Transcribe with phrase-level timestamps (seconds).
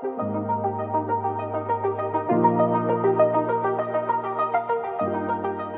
[0.00, 0.06] 今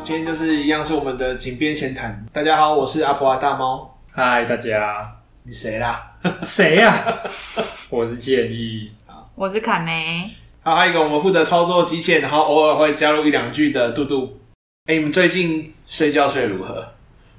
[0.04, 2.26] 天就是一样是我们的井边闲谈。
[2.30, 3.98] 大家好，我是阿婆阿大猫。
[4.12, 5.10] 嗨，大家，
[5.44, 6.19] 你谁啦？
[6.42, 7.22] 谁呀、啊？
[7.88, 8.92] 我是建议，
[9.35, 10.30] 我是凯梅。
[10.62, 14.38] 好，还有一个我们负责操作机械，然后偶尔会加入一两句的杜杜。
[14.84, 16.87] 哎、欸，你们最近睡觉睡得如何？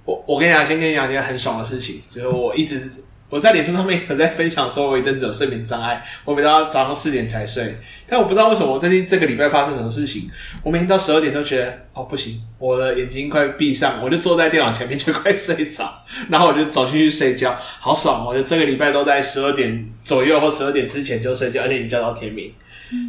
[0.03, 7.77] 我我跟你讲，先跟你讲一件很爽的事情，就是我一直我在脸书上面有在分享，说我一阵子有睡眠障碍，我每天到早上四点才睡。
[8.05, 10.29] 但我不知道为什么我最近这个礼拜发生什么事情，
[10.61, 18.25] 我每天到十二点都觉得哦不行，我的眼睛快闭上，我就坐在电脑前面就快睡着， 然后我就走进去睡觉，好爽！
[18.25, 22.53] 我就这个礼拜都在十二点左右或十二点之前就睡觉，而且一觉到天明，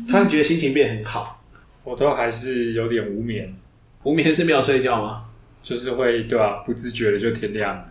[0.09, 1.43] 突然觉得心情变很好。
[1.83, 3.53] 我都还是有点无眠，
[4.05, 5.25] 无眠是没有睡觉吗？
[5.65, 6.55] 就是会对吧、啊？
[6.65, 7.85] 不自觉的就天亮了，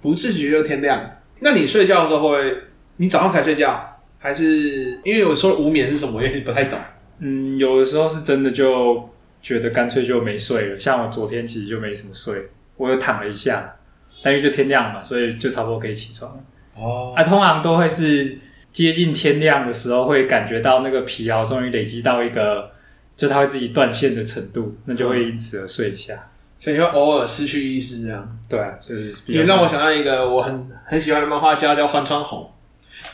[0.00, 1.08] 不自觉就天亮。
[1.40, 2.56] 那你睡觉的时候会，
[2.96, 6.18] 你早上才睡觉，还是因为我说无眠是什么？
[6.18, 6.78] 我有点不太懂。
[7.18, 9.08] 嗯，有的时候是真的就
[9.42, 10.78] 觉得干脆就没睡了。
[10.78, 13.76] 像我昨天其实就没什么睡，我又躺了一下，
[14.22, 16.44] 但因为就天亮嘛，所以就差不多可以起床了。
[16.76, 18.38] 哦，啊，通常都会是
[18.72, 22.70] 接近天亮的时候，会感觉到那个疲劳终于累积到一个，
[23.16, 26.30] 就它会自己断线的程度，那就会因此而睡一下。
[26.60, 28.38] 嗯所以你会偶尔失去意识，这样。
[28.46, 32.46] 对啊，就是也让我想到一个我很很喜欢的漫画家，叫荒川弘，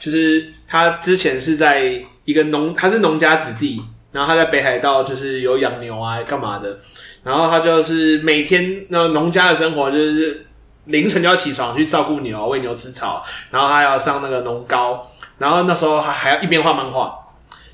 [0.01, 3.81] 就是他之前是在一个农，他是农家子弟，
[4.11, 6.77] 然后他在北海道就是有养牛啊，干嘛的，
[7.23, 10.45] 然后他就是每天那农家的生活就是
[10.87, 15.07] 凌晨就要起床去照顾牛，喂牛吃草，然后还要上那个农高，
[15.39, 17.17] 然后那时候还还要一边画漫画，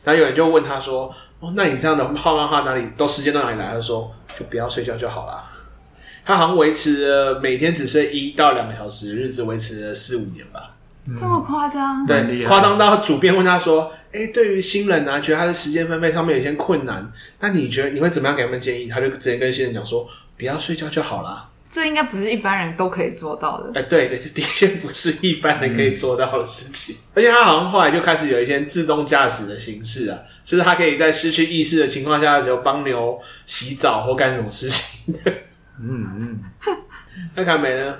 [0.05, 5.43] 然后有人就问他说：“哦，那你这样的画漫画哪里都时间都哪里来？”他说：“就不要睡觉就好了。”
[6.25, 10.77] 他好像维持了每天只睡一到两个小时日子，维持了四五年吧。
[11.05, 12.07] 嗯、这么夸张？
[12.07, 23.71] 对，夸张到主编问他说：“哎、欸，对于新人呢、啊，觉得他的时间分配上面有些困难，那你觉得你会怎么样给他们建议？”他就直接跟新人讲说：“不要睡觉就好了。”这应该不是一般人都可以做到的。
[23.75, 26.95] 哎、欸，对，的确不是一般人可以做到的事情。
[26.95, 35.33] 嗯、 而且他好像后来就开始有一些自动驾驶的形式啊，就是他可以在失去意识的情况下的时候帮牛洗澡或干什么事情的。
[35.83, 36.41] 嗯嗯，
[37.35, 37.97] 那卡梅呢？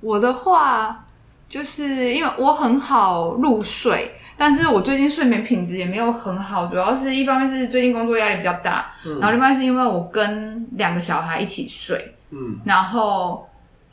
[0.00, 1.06] 我的话
[1.48, 13.48] 就是因为我很好入睡，但是我最近睡眠品质也没有很好，主要是一方面是最近工作压力比较大，嗯、然后另外是因为我跟两个小孩一起睡，嗯，然后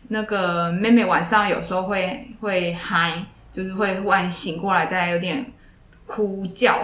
[0.10, 5.46] 那个妹妹晚上有时候会会嗨，就是会忽然醒过来，再有点
[6.06, 6.76] 哭叫，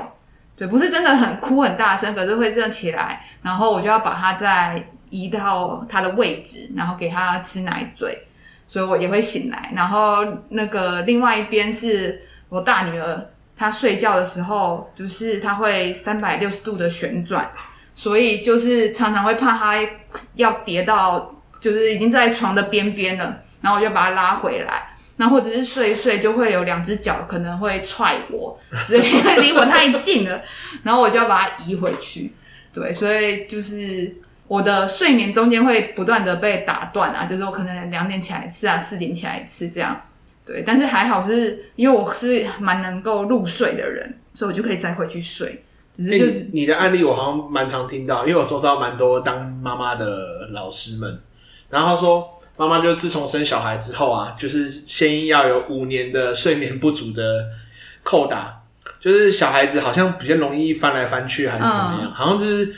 [0.56, 4.90] 对，不是真的很哭很大声，可是会这样起来，然后我就要把她在。
[5.10, 8.28] 移到他的位置，然后给他吃奶嘴，
[8.66, 9.72] 所以我也会醒来。
[9.76, 17.52] 然后那个另外一边是我大女儿，她睡觉的时候，就是她会三百六十度的旋转，
[17.94, 19.76] 所以就是常常会怕她
[20.36, 24.96] 要跌到，就是已经在床的边边了，然后我就把她拉回来。
[25.16, 30.42] 那或者是睡一睡，就会有两只脚可能会踹我，因为离我太近了，
[30.84, 32.34] 然后我就要把它移回去。
[32.74, 34.16] 对，所以就是。
[34.48, 40.02] 我的睡眠中间会不断的被打断啊，就是我可能两点起来一次啊，四点起来一次这样，
[40.46, 40.64] 对。
[40.66, 45.66] 但是还好是因为我是蛮能够入睡的人，所以我就可以再回去睡。
[45.94, 51.20] 只是就是、欸、你的案例我好像蛮常听到，因为我周遭蛮多当妈妈的老师们，
[51.70, 57.48] 然后他说妈妈就自从生小孩之后啊，就是先要有五年的睡眠不足的
[58.04, 58.62] 扣打，
[59.02, 62.74] 就是小孩子好像比较容易翻来翻去还是怎么样，嗯、好像就是。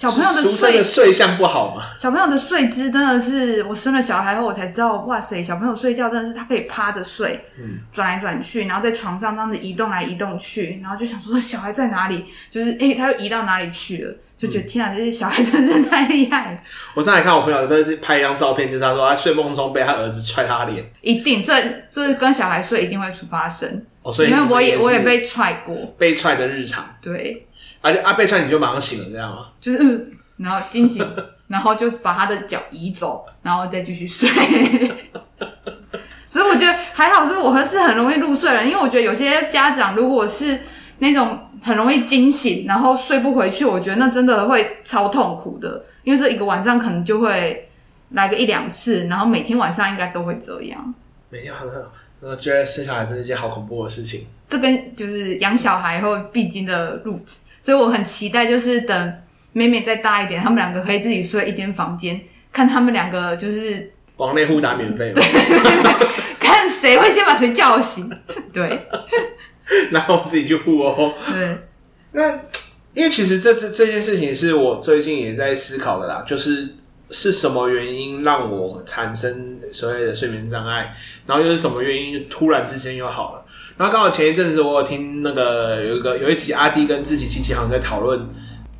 [0.00, 1.90] 小朋友的睡的睡相不好吗？
[1.94, 12.24] 小朋友的睡姿真的是，我生了小孩后我才知道，哇塞，小朋友睡觉真的是他可以趴着睡，嗯，转来转去，然后在床上这样子移动来移动去，然后就想说小孩在哪里？
[12.48, 14.14] 就是诶、欸，他又移到哪里去了？
[14.38, 16.58] 就觉得天啊，这些小孩真的太厉害了。
[16.94, 21.52] 我上来看我朋友在拍一张照片，就是他说他睡梦中被他儿子踹他脸，一定这
[21.90, 27.46] 这跟小孩睡一定会发生哦，所以因为我也我也被踹过，被踹的日常，对。
[27.80, 29.46] 而且阿贝踹你就马上醒了，这样吗？
[29.60, 31.04] 就是，嗯，然后惊醒，
[31.48, 34.28] 然后就把他的脚移走，然后再继续睡。
[36.28, 38.64] 所以我觉得还好，是我还是很容易入睡了。
[38.64, 40.60] 因为我觉得有些家长如果是
[40.98, 45.84] 那种很容易惊醒，然后睡不回去，我觉得那真的会超痛苦的。
[46.04, 47.68] 因为这一个晚上可能就会
[48.10, 50.94] 来个一两次，然后每天晚上应该都会这样。
[51.30, 51.82] 每天晚上，
[52.20, 54.26] 我觉得生小孩真是一件好恐怖的事情。
[54.48, 57.40] 这跟就是养小孩后必经的路程。
[57.60, 59.22] 所以我很期待，就是等
[59.52, 62.20] 妹妹再大一点，他们两个可以自己睡一间房间，
[62.52, 65.22] 看他们两个就是网内互打免费，对，
[66.38, 68.10] 看谁会先把谁叫醒。
[68.52, 68.86] 对，
[69.90, 71.12] 然后自己去互殴。
[71.32, 71.58] 对，
[72.12, 72.32] 那
[72.94, 76.74] 因为其实这这这件事情是我最近也在思考的啦，就是
[77.10, 80.94] 是什么原因让我产生所谓的睡眠障碍，
[81.26, 83.39] 然后又是什么原因突然之间又好了。
[83.80, 88.28] 然后刚好前一阵子我有听那个有一个有一集阿弟跟自己七七好像在讨论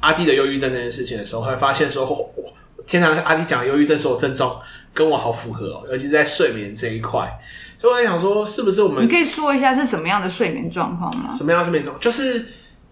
[0.01, 2.29] 阿弟的忧郁症这件事情的时候，会发现说，哦、
[2.87, 4.61] 天哪，阿弟讲的忧郁症所有症状
[4.93, 7.27] 跟我好符合哦，尤其是在睡眠这一块。
[7.79, 11.33] 所以我在想说，是不是我们你可以说一下是什么样的睡眠状况吗？
[11.35, 12.01] 什么样的睡眠状况？
[12.03, 12.45] 就是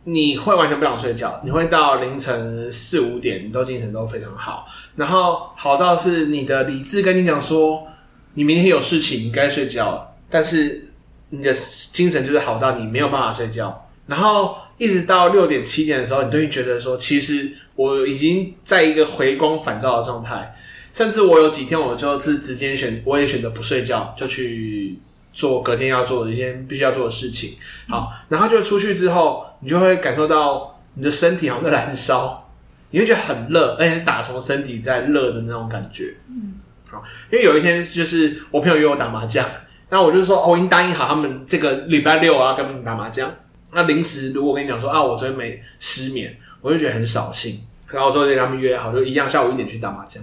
[0.05, 4.65] 你会完全不想睡觉，你会到凌晨四五点，你都精神都非常好，
[4.97, 7.87] 然后好到是你的理智跟你讲说，
[8.33, 10.88] 你明天有事情，你该睡觉了，但是。
[11.31, 20.55] 你的精神就是好到你没有办法睡觉，然后一直到六点七点的时候，你都会觉得说，其实我已经在一个回光返照的状态，
[20.93, 24.99] 甚至我有几天我就是直接选，我也选择不睡觉，就去
[25.35, 27.57] 做隔天要做的一些必须要做的事情。
[27.89, 32.49] 好，然后就出去之后，你就会感受到你的身体好像在燃烧，
[32.91, 36.15] 你会觉得很热，而且是打从身体在热的那种感觉。
[36.29, 36.55] 嗯，
[36.91, 39.45] 好，因为有一天就是我朋友约我打麻将。
[39.91, 43.35] 那我就说，我已经答应好他们这个礼拜六啊，跟他们打麻将。
[43.73, 47.61] 那临时如果跟你讲说啊，我昨天没失眠，我就觉得很扫兴。
[47.91, 50.23] 然后说跟他们约好，就一样下午一点去打麻将。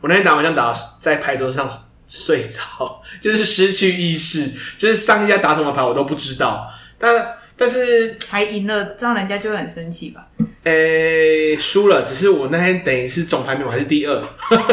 [0.00, 1.70] 我那天打麻将打在牌桌上
[2.06, 6.68] 睡着， 就是失去意识，就是上一家打什么牌我都不知道。
[6.98, 10.26] 但但是还赢了，这样人家就会很生气吧？
[10.64, 14.22] 诶、欸，输了，只是我那天等于是总排名我还是第二，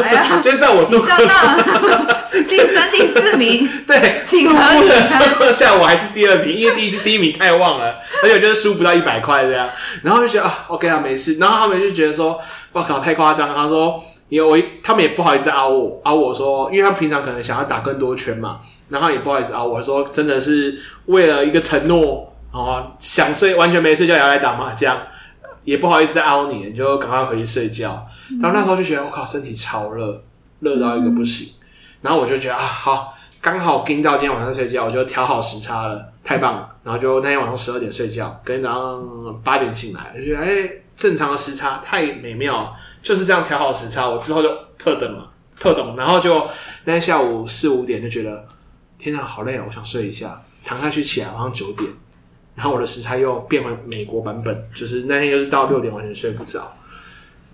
[0.02, 1.08] 哎呀， 就是在我度过
[2.48, 9.68] 第三、第四名， 对，度过的状况下我还是第二名，因为第一第一名太旺了，而且就是输不到一百块这样，
[10.02, 12.40] 然后就觉得啊，OK 啊，没事，然后他们就觉得说，
[12.72, 24.96] 哇靠，太夸张了，他说，因为我他们也不好意思凹我，凹我说，因为他们平常可能想要打更多圈嘛，然后也不好意思凹我说，真的是为了一个承诺啊，想睡完全没睡觉也要来打麻将。
[25.62, 28.06] 也不好意思再凹你，你就赶快回去睡觉。
[28.40, 30.22] 然后那时候就觉得我靠，身体超热，
[30.60, 31.48] 热到一个不行。
[32.00, 36.76] 然后我就觉得啊，好，刚好盯到今天晚上睡觉，我就调好时差了，太棒了。
[36.82, 40.48] 然后就那天晚上十二点睡觉，隔天早上八点醒来，就觉得哎、
[40.96, 44.08] 正常的时差太美妙了，就是这样调好时差。
[44.08, 44.48] 我之后就
[44.78, 45.94] 特等了，特等。
[45.96, 46.48] 然后就
[46.84, 48.46] 那天下午四五点就觉得
[48.98, 51.90] 天哪，好累啊，我想睡一下，躺下去起来晚上九点。
[52.54, 56.70] 然后我的时差又变回美国版本，就是那天又是到六点完全睡不着，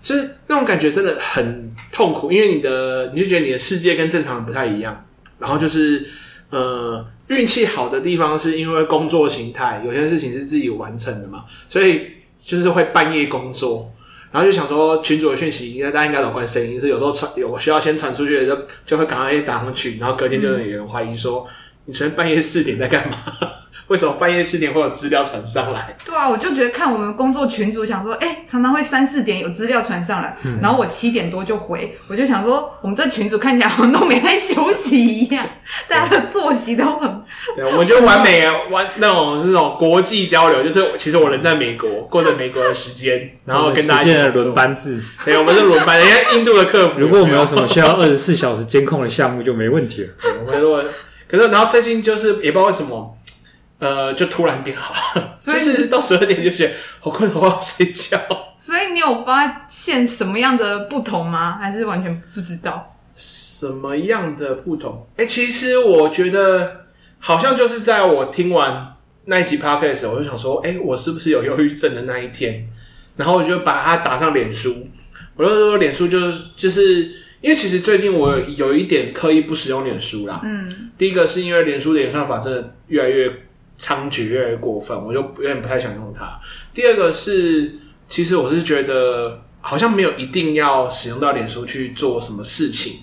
[0.01, 5.05] 就是那种感觉真的很痛苦，因为你的你就觉得你的世界跟正常人不太一样。
[5.39, 6.03] 然后就是
[6.49, 12.07] 呃运气好的地方是因为工作形态，有些事情是自己完成的嘛，所以
[12.43, 13.93] 就是会半夜工作，
[14.31, 21.45] 然后就想说群主的讯息，应该大家应该都关声音，是有时候传有我需要先传出去的，就就会赶快打上去，然后隔天就有人怀疑说、
[21.85, 23.17] 你昨天半夜四点在干嘛？
[23.87, 25.95] 为什么半夜四点会有资料传上来？
[26.05, 35.45] 对啊，我就觉得看我们工作群组，想说，哎、欸，常常会三四点有资料传上来，嗯、然后我七点多就回，我就想说，我们这群组看起来好像都没在休息一样，
[35.87, 37.23] 大家的作息都很……
[37.55, 50.09] 对，我们就完美啊，完那种那种国际交流，就是其实我人在美国，过着美国的时间，然后跟大家轮班制，对，我们是轮班，人家印度的客服，如果我们有什么需要二十四小时监控的项目，就没问题了。
[50.45, 50.83] 我们如果
[51.29, 53.16] 可是，然后最近就是也不知道为什么。
[53.79, 58.19] 呃，就突然变好了， 所以就是到十二点就觉得好困，我要睡觉。
[58.57, 61.57] 所以你有发现什么样的不同吗？
[61.59, 62.95] 还是完全不知道？
[63.13, 65.07] 什么样的不同？
[65.17, 66.85] 哎、欸，其实我觉得
[67.19, 72.67] 好像就是在我听完那一集 podcast 的时候，我就想说，哎、欸，我是不是有忧郁症的那一天？
[73.15, 74.87] 然后我就把它打上脸书。
[75.35, 77.03] 我就说，脸书就是就是
[77.41, 80.41] 因为其实最近我有一点刻意不使用脸书啦。
[80.43, 83.31] 嗯，第一个是因为脸书的演算法真的越来越。
[83.77, 86.39] 猖獗越来越过分，我就有点不太想用它。
[86.73, 87.75] 第二个是，
[88.07, 93.01] 其实我是觉得好像没有一定要使用到脸书去做什么事情，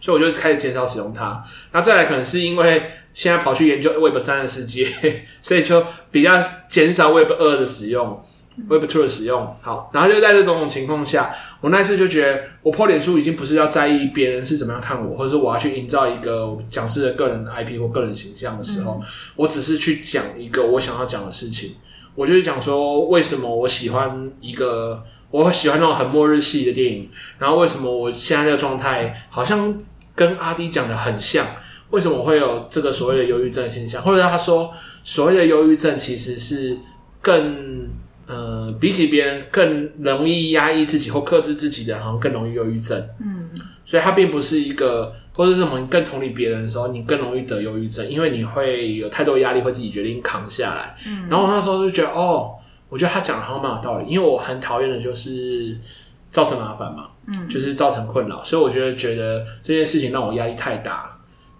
[0.00, 1.42] 所以我就开始减少使用它。
[1.72, 4.92] 那再来可能是因为现在跑去研究 Web 三的世界，
[5.40, 8.24] 所以就比较减少 Web 二的使用。
[8.68, 21.76] Web Two 的使用好，然后就在这种种情况下，我那次就觉得，我 PO 脸书已经不是要在意别人是怎么样看我，或者是我要去营造一个讲师的个人 IP 或个人形象的时候，嗯、我只是去讲一个我想要讲的事情。
[22.14, 29.78] 我就是讲说，为什么我喜欢一个，我喜欢那种很末日系的电影，然后为什么我现在这个状态好像
[30.14, 31.46] 跟阿迪讲的很像，
[31.90, 34.72] 为什么我会有这个所谓的忧郁症现象，或者他说
[35.04, 36.76] 所谓的忧郁症其实是
[37.22, 37.88] 更。
[38.28, 43.02] 呃，比起别人更容易压抑自己或克制自己的，好像更容易忧郁症。
[43.20, 43.48] 嗯，
[43.86, 50.94] 所以它并不是一个或者是什么你更同理别人的时候，你更容易得忧郁症，因为你会有太多压力，会自己决定扛下来。
[51.06, 52.50] 嗯，然后我那时候就觉得，哦，
[52.90, 55.74] 我觉得他讲的好像蛮有道理，因为我很讨厌的就是
[56.30, 61.17] 造成麻烦嘛，嗯，就是造成困扰，所以我觉得觉得这件事情让我压力太大。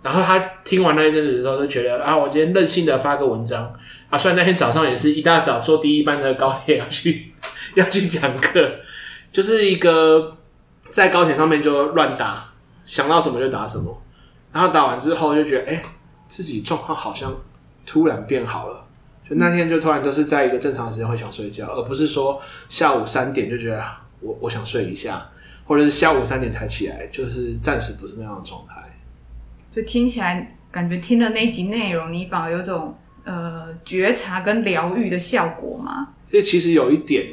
[0.09, 3.71] 然后他听完那一阵子的时候，就觉得啊，我今天任性的发个文章
[4.09, 7.31] 啊，虽然那天早上也是一大早坐第一班的高铁要去
[7.77, 8.71] 要去讲课，
[9.31, 10.35] 就是一个
[10.91, 12.43] 在高铁上面就乱打。
[12.87, 14.03] 想到什么就打什么，
[14.51, 15.83] 然后打完之后就觉得，哎、
[16.27, 17.37] 自己状况好像
[17.85, 18.83] 突然变好了。
[19.29, 23.85] 就那天就突然都是在一个正常时间会想睡觉，而不是说下午三点就觉得
[24.21, 25.31] 我我想睡一下，
[25.67, 28.78] 或者是下午三点才起来，就是暂时不是那样的状态。
[29.71, 36.09] 就听起来感觉听了那一集内容，你反而有种呃觉察跟疗愈的效果吗？
[36.31, 37.27] 这其实有一点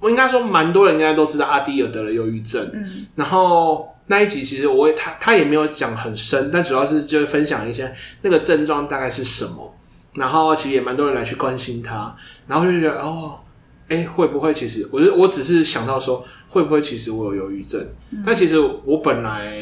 [0.00, 3.88] 我应该说蛮多人应该都知道阿迪有得了忧郁症，嗯，然后。
[4.06, 9.74] 那一集其实我也他他也没有讲很深，但主要是就分享一些那个症状大概是什么，
[10.14, 12.14] 然后其实也蛮多人来去关心他，
[12.48, 13.38] 然后就觉得哦，
[13.92, 17.86] 哎，会不会其实我就我只是想到说会不会其实我有忧郁症？
[18.10, 19.54] 嗯、但其实我本来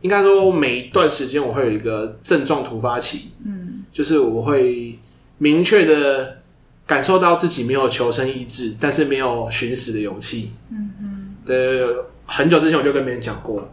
[0.00, 4.98] 应该说每一段时间我会有一个症状突发期，嗯，就是我会
[5.38, 6.38] 明确的
[6.86, 11.84] 感受到自己没有求生意志，但是没有寻死的勇气，嗯嗯，对，
[12.24, 13.72] 很久之前我就跟别人讲过。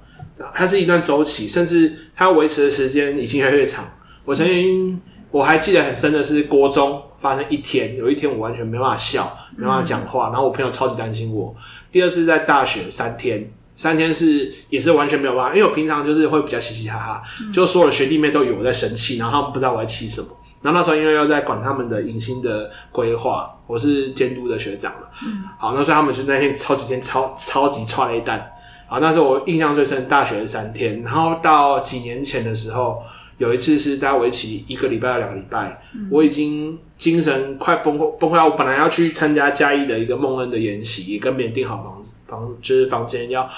[0.53, 3.85] 它是一段周期，甚至它维持的时间已经越来越长。
[4.25, 4.99] 我曾经
[5.33, 11.53] 我还记得很深的是，国中发生一天，有一天我完全没办法笑，没办法讲话，然后我朋友超级担心我。
[11.91, 20.27] 第二次在大学三天，三天是也是完全没有办法，因为我平常就是会比较嘻嘻哈哈，就所有的学弟妹都以为我在生气，然后他们不知道我在气什么。
[20.61, 25.09] 然后那时候因为要在管他们的迎新的规划，我是监督的学长了。
[25.57, 28.39] 好，那所以他们就那天超级天超超级剉咧等。
[28.87, 33.01] 啊，那是我印象最深，大学的三天，然后到几年前的时候，
[33.37, 38.45] 有一次是大家为期一个礼拜到两个礼拜，嗯、我已经精神快崩溃崩溃了。
[38.45, 43.49] 我本来要去参加嘉义的一个梦恩的研习，也跟别人订好房子房，就是房间要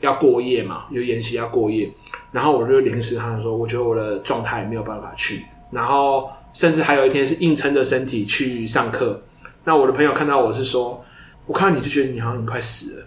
[0.00, 1.90] 要过夜嘛，有研习要过夜，
[2.32, 9.22] 然后我就临时他说，我觉得我的状态没有办法去，然后甚至还有一天是硬撑着身体去上课。
[9.64, 11.04] 那我的朋友看到我是说，
[11.46, 13.06] 我看到你就觉得你好像你快死了，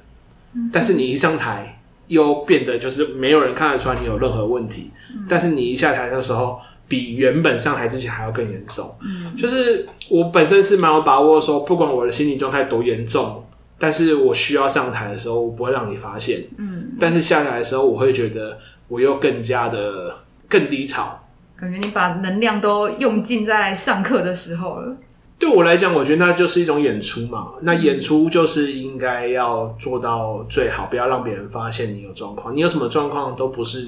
[0.55, 1.76] 嗯、但是你一上台。
[2.07, 8.95] 又变得就是没有人看得出来你有任何问题，嗯、但是你一下台的时候，比原本上台之前还要更严重。
[9.01, 13.45] 嗯，就是我本身是蛮有把握说，不管我的心理状态多严重，
[13.77, 16.45] 但是我需要上台的时候，我不会让你发现。
[16.57, 20.15] 嗯，但是下台的时候，我会觉得我又更加的
[20.47, 21.27] 更低潮，
[21.59, 24.95] 感觉你把能量都用尽在上课的时候了。
[25.39, 27.49] 对我来讲，我觉得那就是一种演出嘛。
[27.61, 32.55] 那演出就是应该要做到最好，不要让别人发现你有状况。
[32.55, 33.87] 你有什么状况都不是，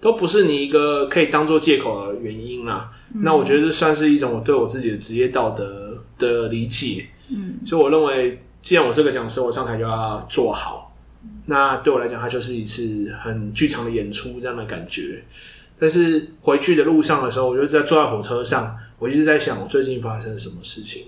[0.00, 2.90] 都不是你一个可以当做借口的原因啦。
[3.14, 7.06] 嗯、那我觉得这算是一种我对我自己的职业道德的理解。
[7.28, 10.92] 嗯，所以我认为，既然我是个讲师，我上台就要做好。
[11.46, 15.22] 那对我来讲，它就是一次很剧场的演出这样的感觉。
[15.78, 18.76] 但是回去的路上的时候，我就在坐在火车上。
[19.00, 21.06] 我一直在想，我最近发生什么事情。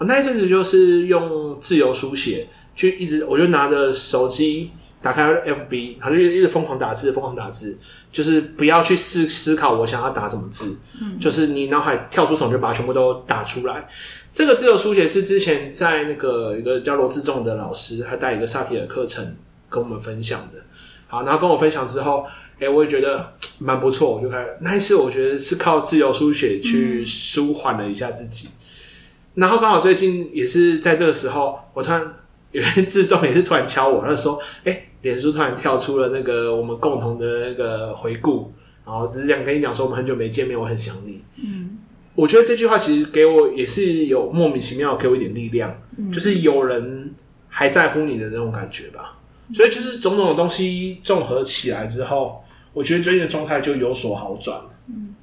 [0.00, 7.78] 那一阵子就是用自由书写，去一直我就拿着手机打开 FB，然后就一直疯狂打字，疯狂打字，
[8.10, 13.88] 就是不要去思思考我想要打什么字，嗯，就是你脑海跳出什么就把它全部都打出来。
[14.32, 19.36] 这个自由书写是之前在那个一个叫罗志仲的老师，他带一个萨提尔课程
[19.70, 20.60] 跟我们分享的。
[21.06, 22.26] 好，然后跟我分享之后。
[22.58, 28.48] 哎、欸，我也觉得蛮不错，我就开始那一次，我觉得是靠自由书写去舒缓了一下自己。
[28.48, 32.14] 嗯、然后刚好最近也是在这个时候，我突然
[32.52, 38.54] 有人自重也是突然敲我，他说：“哎、欸，脸书突然跳出了那个我们共同的那个回顾，
[38.86, 41.76] 然后只是想跟你讲说我们很久没见面，我很想你。”嗯，
[42.14, 47.12] 我觉得这句话其实给我也是有莫名其妙给我一点力量，嗯、就是有人
[47.50, 49.18] 还在乎你的那种感觉吧。
[49.52, 52.42] 所以就是种种的东西综合起来之后。
[52.72, 54.60] 我觉得最近的状态就有所好转。
[54.86, 55.14] 嗯，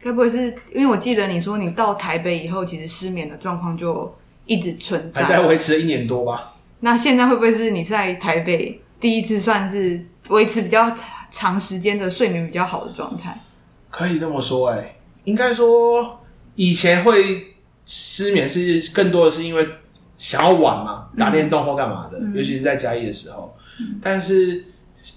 [0.00, 4.10] 该不会是因为我记得你说你到台北以后，其实失眠的状况就
[4.46, 6.54] 一直存在，还在维持了一年多吧？
[6.80, 10.90] 那现在会不会是你在台北第一次算是维持比较
[11.30, 13.38] 长时间的睡眠比较好的状态？
[13.90, 16.18] 可以这么说，哎，应该说
[16.54, 17.48] 以前会
[17.84, 19.68] 失眠是更多的是因为
[20.16, 24.64] 想要玩嘛，打电动或干嘛的，嗯、尤其是在嘉义的时候，嗯、但是。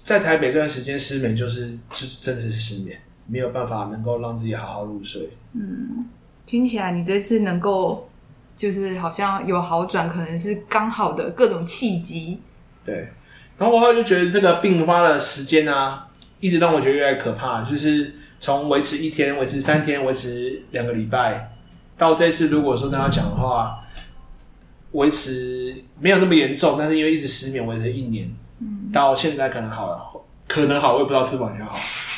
[0.02, 5.28] 在台北这段时间失眠，就是就是真的是失眠，没有办法能够让自己好好入睡。
[5.52, 6.04] 嗯，
[6.44, 8.08] 听起来你这次能够
[8.56, 12.40] 就是好像有好转，可能是刚好的各种契机。
[12.84, 13.08] 对，
[13.56, 16.08] 然后我后来就觉得这个病发的时间啊，
[16.40, 21.52] 一直让我觉得越来越可怕，就是从维持一天、维持三天、维持两个礼拜，
[21.96, 23.84] 到这次如果说跟他讲的话，
[24.92, 28.28] 维持没有那么严重，但是因为一直失眠，维持一年，
[28.92, 29.98] 到现在可能好了，
[30.48, 31.52] 可能好，我也不知道是否好。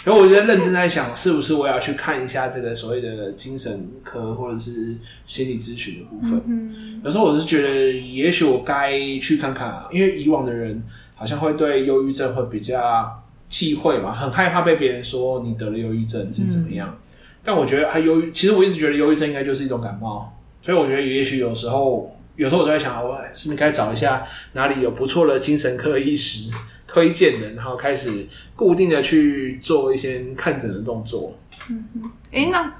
[0.05, 4.97] 然后我就在认真在想，是不是我要去看一下这个所谓的精神科或者是
[5.27, 6.41] 心理咨询的部分。
[6.47, 10.83] 嗯，有时候我是觉得，也许我该去看看啊，因为以往的人
[11.15, 16.89] 好像会对忧郁症会比较忌讳嘛，很害怕被别人说你得了忧郁症是怎么样。
[16.89, 20.33] 嗯，但我觉得还忧郁，其实我一直觉得忧郁症应该就是一种感冒，
[20.63, 26.51] 所以我觉得也许有时候，有时候我都在想，我是不是该找一下哪里有不错的精神科医师。
[26.91, 28.27] 推荐的，然后开始
[28.57, 31.39] 固定的去做一些看诊的动作。
[31.69, 32.75] 嗯哼，哎、欸，那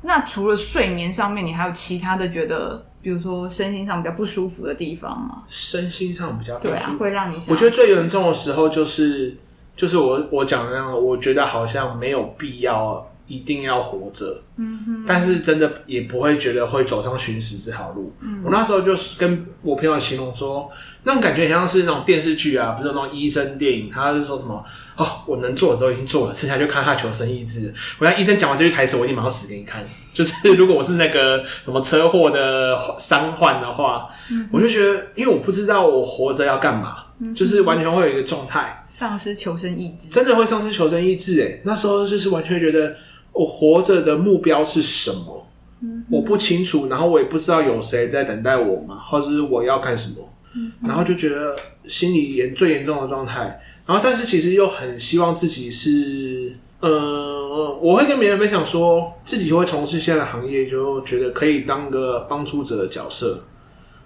[0.00, 5.42] 那除了睡眠上面，你还有其他的觉得，比如说身心上比较不舒服的地方吗？
[5.46, 7.50] 身心上比较不舒服，对啊，会让你想。
[7.50, 9.36] 我觉得最严重的时候就是，
[9.76, 13.06] 就是我我讲的那样，我觉得好像没有必要。
[13.30, 18.12] 一定要活着，嗯哼，但是真的也不会觉得会走上寻死这条路。
[18.20, 20.68] 嗯，我那时候就是跟我朋友形容说，
[21.04, 24.64] 那种感觉很像是那种电视剧啊，不是那种医生电影，他是说什么
[24.96, 27.72] 哦，我能做的都已经做了，剩下就看他求生意志。
[28.00, 29.80] 我让医生讲完这句台词，我一定马上死给你看。
[30.12, 41.40] 就是如果我是那个什么车祸的伤患的话，嗯，我就觉得，因为我不知道我活着要干嘛，嗯，就是完全会有一个状态，丧失求生意志，真的会丧失求生意志。
[41.40, 42.96] 哎，那时候就是完全觉得。
[43.32, 45.46] 我活着的目标是什么？
[45.82, 50.28] 嗯，我不清楚，然后我也不知道有谁在等待我嘛，或者是我要干什么？
[50.54, 51.56] 嗯，然后就觉得
[51.86, 63.42] 心里严最严重的状态，然后但是其实又很希望自己是，呃，我会跟别人分享说自己会从事现在的行业，就觉得可以当个帮助者的角色，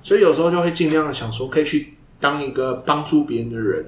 [0.03, 3.87] 所以有时候就会尽量想说可以去当一个帮助别人的人。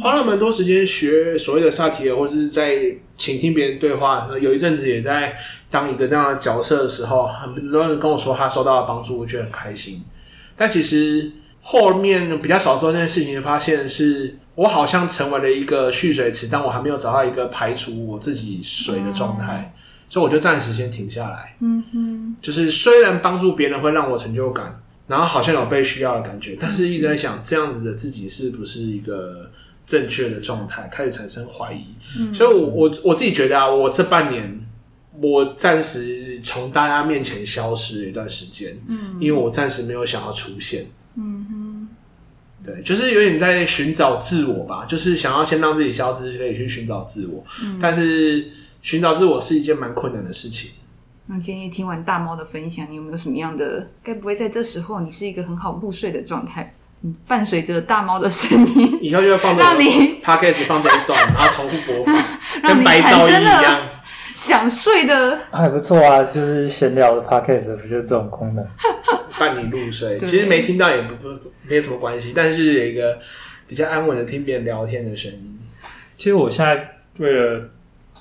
[0.00, 4.28] 花了蛮多时间学所谓的萨提尔，或是在倾听别人对话。
[4.40, 5.36] 有一阵子也在
[5.68, 10.02] 当一个这样的角色的时候，很多人跟我说他受到了帮助，我觉得很开心。
[10.56, 19.74] 但其实后面比较少做这件事情，发现是我好像成为了一个蓄水池，但我还没有找到一个排除我自己水的状态，
[20.08, 21.56] 所以我就暂时先停下来。
[21.60, 29.49] 嗯嗯，就是虽然帮助别人会让我成就感，然后好像有被需要的感觉，但是一直在想这样子的自己是不是一个。
[29.90, 31.84] 正确的状态开始产生怀疑，
[32.16, 34.64] 嗯、所以我，我我我自己觉得啊，我这半年
[35.20, 41.88] 我暂时从大家面前消失了一段时间，嗯，因为我暂时没有想要出现，嗯哼，
[42.64, 48.48] 对，就是有点在寻找自我吧，就是想要先让自己消失，可以去寻找自我，嗯，但是
[48.82, 50.70] 寻找自我是一件蛮困难的事情。
[51.26, 53.88] 那今天听完大猫的分享，你有没有什么样的？
[54.04, 56.72] 该不会在这时候你是一个很好入睡的状态？
[57.26, 62.14] 伴随着大猫的声音，以后就会放这让你 Podcast 放这一段，然后重复播放，
[62.62, 63.80] 跟白噪音一样。
[64.36, 68.66] 想睡的还不错啊，就是闲聊的 Podcast 不就是这种功能，
[69.38, 70.18] 伴你入睡。
[70.20, 71.28] 其实没听到也不不
[71.68, 73.18] 没什么关系，但是有一个
[73.66, 75.58] 比较安稳的听别人聊天的声音。
[76.16, 77.68] 其实我现在为了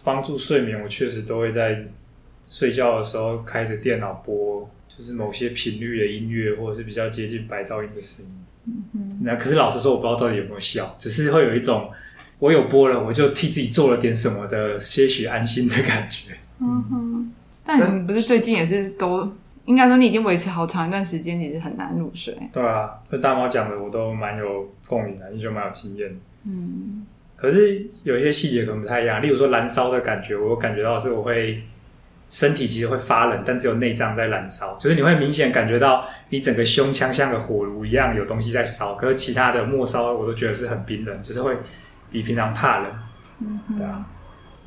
[0.04, 1.86] 帮助睡眠，我确实都会在
[2.48, 8.38] 睡觉的时候开着电脑播，就是某些频率的音乐，或者是比较接近白噪音的声音。
[9.24, 11.89] 那可是老实说，我不知道到底有没有效，只是会有一种
[12.39, 16.38] 我有播了，我就替自己做了点什么的些许安心的感觉。
[16.60, 17.32] 嗯哼，
[17.65, 19.32] 但你不是最近也是都
[19.65, 22.38] 应该说你已经维持好长一段时间，你是很难入睡。
[22.54, 26.15] 对啊，那大猫讲的我都蛮有共鸣的，你就蛮有经验。
[26.45, 31.63] 嗯，可是有一些细节可能不太一样，例如说燃烧的感觉，我感觉到是我会。
[32.30, 41.58] 身体其实会发冷，但只有内脏在燃烧，就是你会明显感觉到你整个胸腔像个火炉一样有东西在烧，可是其他的末梢我都觉得是很冰冷，就是会
[42.12, 42.92] 比平常怕冷。
[43.39, 44.06] 嗯，对啊。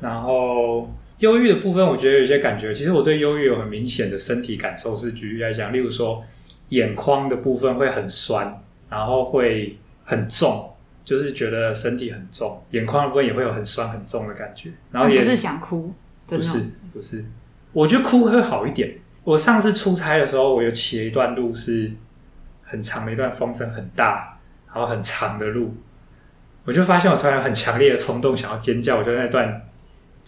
[0.01, 6.21] 然后忧郁的部分，我觉得有些感觉，其实我对忧郁有很明显的身体感受，是举例来讲，例如说
[6.69, 10.69] 眼眶的部分会很酸，然后会很重，
[11.05, 15.93] 就是觉得身体很重，眼眶的部分也会有很酸很重的感觉，然后也不是想哭，
[16.27, 16.59] 不是
[16.91, 17.23] 不是。
[17.73, 18.95] 我觉得哭会好一点。
[19.23, 21.91] 我上次出差的时候，我有骑了一段路，是
[22.61, 25.75] 很长的一段，风声很大，然后很长的路。
[26.65, 28.97] 我就发现我突然有很强烈的冲动，想要尖叫。
[28.97, 29.61] 我就那段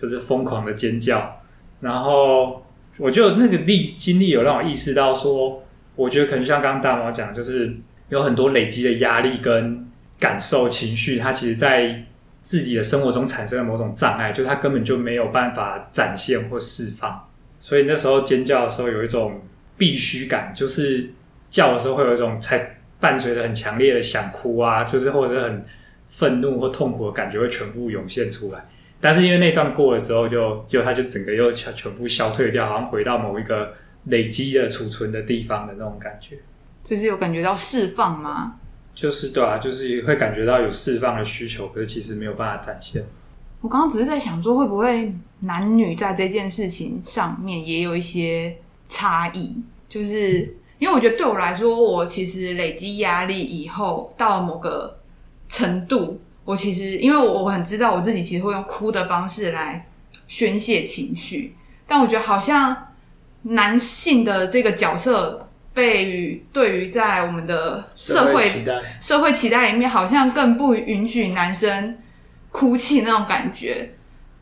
[0.02, 1.42] 就是疯狂的尖叫，
[1.82, 2.66] 然后
[2.98, 5.64] 我就那个历经历有让我意识到说，
[5.96, 7.76] 我觉得可能像刚刚大毛讲，就是
[8.10, 9.88] 有很多累积的压力跟
[10.20, 12.04] 感受情绪，它其实在
[12.42, 17.28] 自己的生活中产生了某种障碍，就它根本就没有办法展现或释放。
[17.66, 19.42] 所以那时候尖叫的时候有一种
[19.76, 21.10] 必须感，就是
[21.50, 25.66] 叫的时候会有一种才伴随着很强烈的想哭啊，就是或者很
[26.08, 28.64] 愤怒或痛苦的感觉会全部涌现出来。
[29.02, 33.74] 但是因为那段过了之后就，就又他就整个又全全部消退掉，好像回到某一个
[34.04, 36.38] 累积的储存的地方的那种感觉。
[36.84, 38.58] 就是有感觉到释放吗？
[38.94, 43.04] 就是对啊，就是会感觉到有释放的需求，可是其实没有办法展现。
[43.62, 45.12] 我刚刚只是在想说，会不会
[45.46, 49.56] 男女在这件事情上面也有一些差异？
[49.88, 55.00] 就是因为我觉得对我来说，我其实累积压力以后到了某个
[55.48, 59.88] 程度，我其实因为我我很知道我自己其实会用哭的方式来
[60.28, 61.56] 宣泄情绪，
[61.88, 62.88] 但我觉得好像
[63.44, 65.42] 男性的这个角色。
[65.76, 71.98] 被于对于在我们的社会社会，社会期待里面，好像更不允许男生
[72.50, 73.92] 哭泣那种感觉。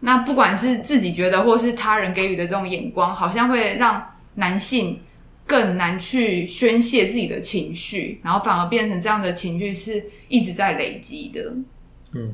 [0.04, 5.00] 那不管是自己觉得，或是他人给予的这种眼光，好像会让男性
[5.48, 11.54] 更难去宣泄自己的情绪，然后反而变成这样的情绪是一直在累积的。
[12.12, 12.34] 嗯，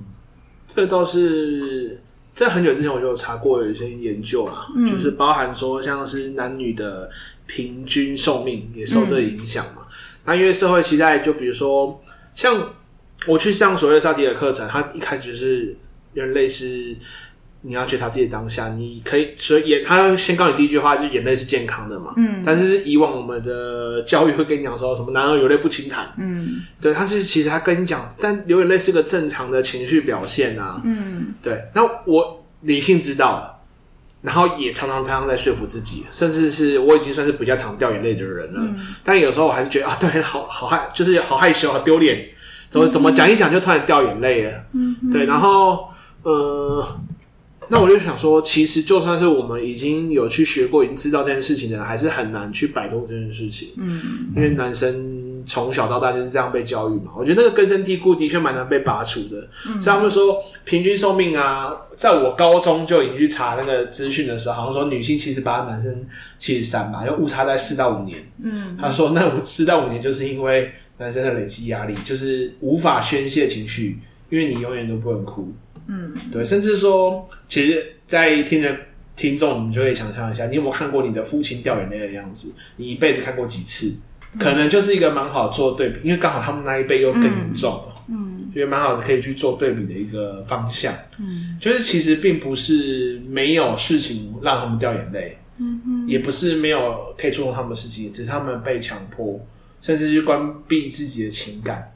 [0.67, 2.01] 这倒是
[2.33, 7.09] 在很久之前我就有查过有一些研究啦，嗯，就是包含说像是男女的。
[7.51, 9.81] 平均寿命也受这影响嘛？
[9.89, 9.93] 嗯、
[10.25, 11.99] 那因为社会期待，就比如说，
[12.35, 12.73] 像
[13.25, 15.75] 我去上所谓的萨提尔课程，他一开始就是
[16.13, 16.95] 人类是
[17.61, 22.13] 你要觉察自己的当下，你可以所以眼，他先告诉你第一句话就是眼泪是健康的嘛。
[22.17, 26.13] 嗯，但是以往我们的教育会跟你讲说什么男儿有泪不轻弹。
[26.17, 30.81] 嗯，对，他是其实他跟你讲，但流眼泪是个正常的情绪表现啊。
[30.85, 33.55] 嗯，对，那我理性知道了。
[34.21, 38.59] 然后也常常常常在说服自己，甚至是我已经算是比较常掉眼泪的人了。
[38.59, 42.27] 嗯、但有时候我还是觉得啊，对，好好害，就是好害羞，好丢脸，
[42.69, 44.51] 怎么怎么讲一讲就突然掉眼泪了。
[44.73, 45.25] 嗯，对。
[45.25, 45.87] 然后
[46.23, 46.85] 呃，
[47.69, 53.69] 那我就想说，其实就算是我们已经有去学过，已经知道这件事情的人，还是很难去摆脱这件事情。
[53.77, 54.01] 嗯，
[54.35, 55.17] 因为男生。
[55.47, 59.49] 从小到大就是这样被教育嘛，我觉得那个根深蒂固的确蛮难被拔除的。
[59.67, 66.05] 嗯，所以他们说平均寿命啊，在我高中就已经去查那个资讯的时候，好像说女性七十八，男生
[66.37, 68.19] 七十三吧，就误差在四到五年。
[68.43, 73.97] 嗯，他说那四到五年就是因为男生的累积压力，就是无法宣泄情绪，
[74.29, 75.51] 因为你永远都不能哭。
[75.91, 78.73] 嗯，对，甚至说，其实，在听的
[79.15, 82.53] 听众，你就可以想象一下，你有没有看过你的父亲掉眼泪的样子？
[82.75, 83.93] 你一辈子看过几次？
[84.37, 99.43] 可能就是一个蛮好做对比，因为刚好他们那一辈又更严重了，嗯，觉得蛮好的，可以去做对比的一个方向，嗯，就是其实并不是没有事情让他们掉眼泪，嗯嗯，也不是没有可以触动他们的事情，只是他们被强迫，
[99.81, 101.91] 甚至是关闭自己的情感，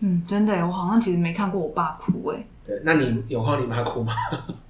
[0.00, 2.44] 嗯，真的，我好像其实没看过我爸哭，诶。
[2.70, 4.12] 对，那你有看到你妈哭吗？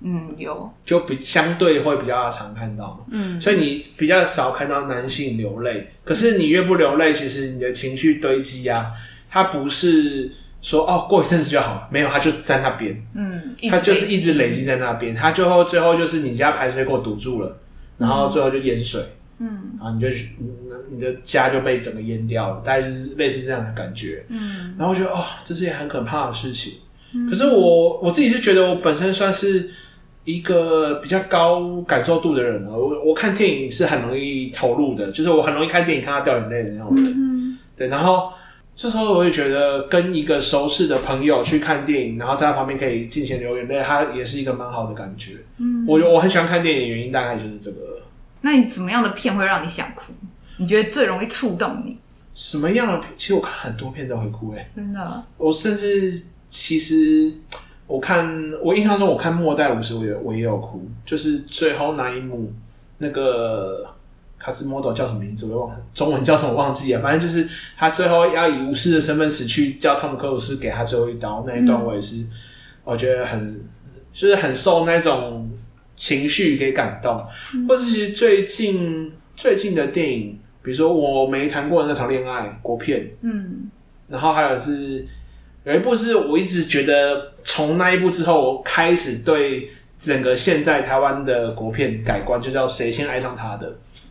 [0.00, 5.86] 嗯，有， 就比相对会比较常看到，嗯，所以你比较少看到男性流泪。
[6.02, 8.90] 可是你越不流泪，其实你的情绪堆积啊，
[9.28, 10.32] 它不是
[10.62, 17.54] 说哦过一阵子就好了，没有，它就在那边，嗯，它就是一直累积在那边，它最后最后就是你家排水口堵住了，
[17.98, 19.04] 然后最后就淹水，
[19.40, 20.08] 嗯，然后你就
[20.90, 26.72] 你的家就被整个淹掉了，大概就是类似这样的感觉，嗯，然后觉得哦，这是一件很可怕的事情。
[27.28, 29.70] 可是我我自己是觉得我本身算是
[30.24, 32.70] 一个比较高感受度的人了。
[32.70, 37.04] 我我看电影是很容易投入的，就是我很容易看电影看到掉眼泪的那种人。
[37.06, 38.30] 嗯、对，然后
[38.76, 45.32] 这时候我会觉得跟一个熟识的朋友去看电影，然后在他旁边可以尽情流眼泪，他也是一个蛮好的感觉。
[45.58, 47.78] 嗯，我我很喜欢看电影的原因大概就是这个。
[48.42, 50.12] 那你什么样的片会让你想哭？
[50.58, 51.98] 你觉得最容易触动你？
[52.34, 53.10] 什么样的片？
[53.16, 55.24] 其实我看很多片都会哭，欸，诶，真的。
[55.38, 56.24] 我甚至。
[56.50, 57.32] 其实
[57.86, 62.52] 我看，我印象中我看《末代武士》，我也我也有哭，就是最后那一幕，
[62.98, 63.88] 那个
[64.36, 65.46] 卡兹莫多叫什么名字？
[65.46, 67.00] 我忘了，中文叫什么忘记了。
[67.00, 72.26] 反正就是他最后要以武士的身份死去，叫汤姆克鲁斯给他最后一刀那一段，我也是
[72.82, 73.60] 我觉得很
[74.12, 75.48] 就是很受那种
[75.94, 77.16] 情绪给感动。
[77.68, 83.70] 或者是最近最近的电影，比如说我没谈过的那场恋爱国片，嗯，
[84.08, 85.06] 然后还有是。
[85.64, 93.68] 有一部是我一直觉得，从那一部之后，我开始对整个现在台湾的国片改观，就叫《谁先爱上他的》。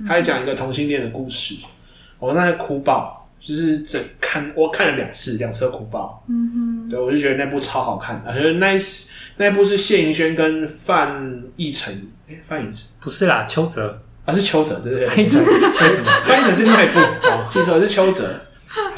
[0.07, 1.55] 他在讲一个同性恋的故事，
[2.19, 6.23] 我那个哭爆，就是整看我看了两次，两次哭爆。
[6.29, 8.79] 嗯哼，对，我就觉得那部超好看，而且那
[9.37, 11.93] 那一部是谢盈萱跟范逸臣，
[12.27, 15.07] 诶，范逸臣不是啦，邱泽，而、啊、是邱泽，对不对？
[15.07, 16.11] 范逸臣为什么？
[16.25, 18.39] 范逸臣是另外一部， 哦，记错了，是邱泽。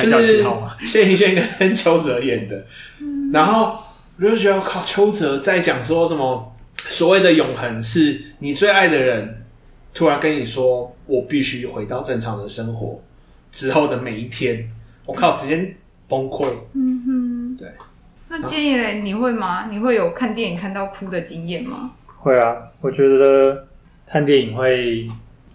[0.06, 0.44] 就是
[0.82, 2.66] 谢盈萱跟邱泽演的，
[3.32, 3.78] 然后
[4.18, 9.44] 我就觉得靠，邱泽在讲说什么所谓的永恒是你最爱的人
[9.94, 13.02] 突然跟你说，我必须回到正常的生活
[13.52, 14.70] 之后的每一天，
[15.06, 15.76] 我靠，直接
[16.08, 16.48] 崩溃。
[16.74, 17.70] 嗯哼，对。
[18.30, 19.68] 那建议嘞，你会吗？
[19.70, 21.92] 你会有看电影看到哭的经验吗？
[22.18, 23.68] 会啊，我觉得
[24.08, 25.10] 看电影会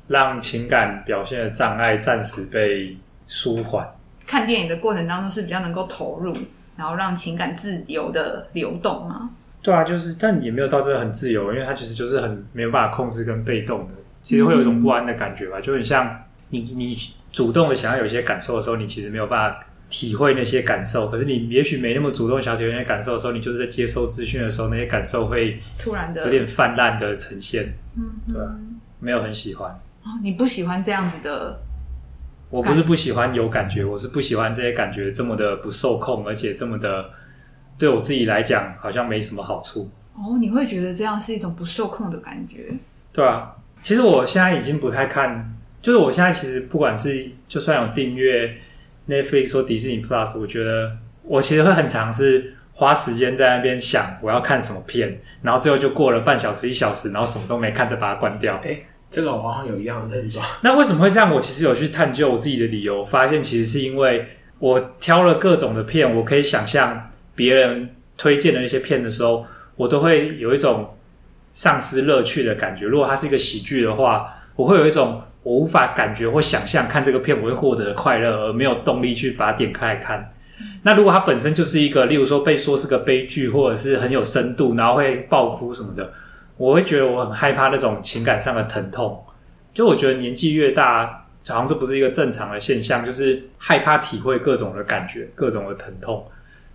[0.08, 2.94] 让情感表现的障碍暂时被
[3.26, 3.88] 舒缓。
[4.26, 6.34] 看电影的过程当中是比较能够投入，
[6.76, 9.30] 然后让情感自由的流动吗？
[9.62, 16.94] 对啊，就是，但也没有到真的很自由，因为它其实就是很没有办法控制跟被动的，其实会有一种不安的感觉吧，嗯、就很像你你
[17.32, 28.54] 主动的想要有一些感受的时候，你其实没有办法体会那些感受，可是你也许没那么主动想要体会那些感受的时候，你就是在接收资讯的时候，那些感受会突然的有点泛滥的呈现，嗯，对吧？
[29.00, 29.70] 没有很喜欢。
[30.04, 31.60] 哦，你不喜欢这样子的？
[32.50, 37.04] 我不是不喜欢有感觉，我是不喜欢这些感觉这么的不受控，而且这么的。
[37.78, 39.90] 对我自己来讲，好像没什么好处。
[40.14, 42.72] 哦，你会觉得这样是一种不受控的感觉？
[43.12, 48.56] 对啊，其实我现在已经不太看，就是我现在其实不管是就算有订阅
[49.06, 58.58] Netflix 或 Disney Plus，我觉得我其实会很尝试花时间在那边想我要看什么片，然后最后就过了半小时一小时，然后什么都没看，再把它关掉。
[58.64, 58.78] 哎，
[59.10, 60.44] 这个我好像有一样的症状。
[60.62, 61.34] 那为什么会这样？
[61.34, 64.26] 我其实有去探究我自己的理由，发现其实是因为
[64.58, 67.10] 我挑了各种的片，我可以想象。
[67.34, 69.44] 别人推荐的那些片的时候，
[69.76, 70.96] 我都会有一种
[71.50, 72.86] 丧失乐趣的感觉。
[72.86, 80.32] 如果它是一个喜剧的话，我会有一种我无法感觉或想象看这个片我会获得的快乐，而没有动力去把它点开来看。
[80.82, 86.10] 那如果它本身就是一个，例如说被说是个悲剧，或者是很有深度，然后会爆哭什么的，
[86.56, 89.24] 我会觉得我很害怕那种情感上的疼痛。
[89.74, 96.26] 就我觉得年纪越大，好像这不是一个正常的现象，就是害怕体会各种的感觉，各种的疼痛。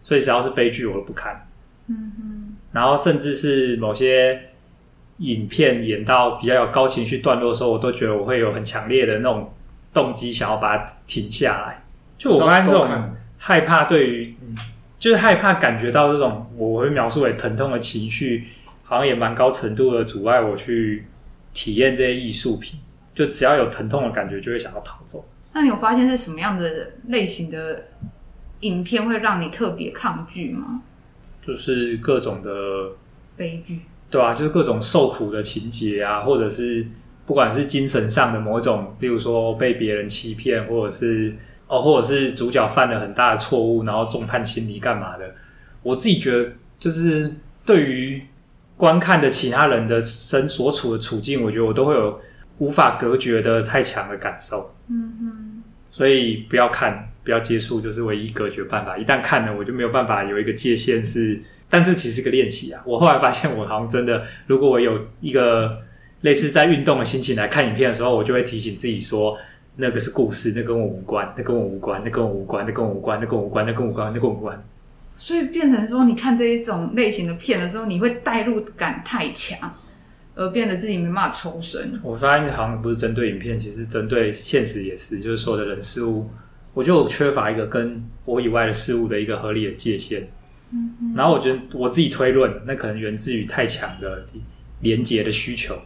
[0.04, 1.48] 所以只要是悲剧，我都不看。
[1.88, 2.56] 嗯哼。
[2.72, 4.40] 然后甚至是某些
[5.18, 9.52] 影片演到比较有高情绪段落的时候，我都觉得我会有很强烈的那种
[9.94, 11.84] 动机，想要把它停下来。
[12.18, 12.88] 就我刚才这种
[13.38, 14.36] 害怕，对于，
[15.00, 18.48] 就是害怕感觉到这种我会描述为疼痛的情绪，
[18.92, 21.06] 好像也蛮高程度的阻碍我去
[21.54, 22.78] 体验这些艺术品。
[23.16, 25.26] 就只要有疼痛的感觉，就会想要逃走。
[25.54, 27.86] 那你有发现是什么样的类型的？
[28.60, 30.84] 影片会让你特别抗拒吗？
[31.42, 32.52] 就是各种的
[33.36, 36.86] 悲剧，对啊，就是各种受苦的情节啊，或者是
[37.26, 45.34] 不管是精神上的某种，例如说被别人欺骗，或者是哦，或者是主角犯了很大的错误，然后众叛亲离干嘛的。
[45.82, 47.34] 我自己觉得，就是
[47.66, 48.22] 对于
[48.82, 52.20] 观看的其他人的身所处的处境，我觉得我都会有
[52.58, 54.74] 无法隔绝的太强的感受。
[54.90, 57.08] 嗯哼，所以不要看。
[57.24, 58.98] 不要接触，就是唯一隔绝办法。
[58.98, 61.40] 一旦看了，我就没有办法有一个界限是。
[61.70, 62.82] 但这其实是个练习啊。
[62.84, 65.78] 我后来发现，我好像真的，如果我有一个
[66.22, 69.38] 类似在运动的心情来看影片的时候，我就会提醒自己说，
[69.76, 74.64] 那个是故事，那跟我无关，那跟我无关，那跟我无关，那跟我无关，那跟我无关，那跟我无关，那跟我无关。
[75.22, 79.72] 所以变成说，你看这一种类型的片的时候，你会代入感太强，
[80.34, 81.94] 而变得自己没办法抽身。
[82.02, 86.28] 我发现好像不是针对影片，其实针对现实也是，就是所有的人事物。
[86.74, 90.22] 我觉得我缺乏一个跟我以外的事物的一个合理的界限，
[90.72, 94.26] 嗯嗯，然后我觉得我自己推论，那可能源自于太强的
[94.80, 95.80] 连接的需求，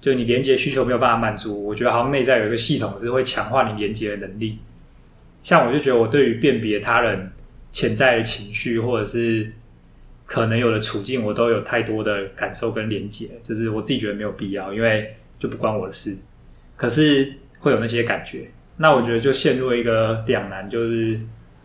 [0.00, 4.58] 就你连接需求没有办法满足，我觉得好像内在有一个系统是会强化你连接的能力。
[5.44, 7.30] 像我就觉得我对于辨别他人
[7.72, 9.52] 潜在的情绪或者是
[10.24, 16.16] 可能有的处境，我都有太多的感受跟连结，就是我自己觉得没有必要，因为就不关我的事，
[16.76, 18.50] 可是会有那些感觉。
[18.78, 21.18] 那我觉得就陷入一个两难，就是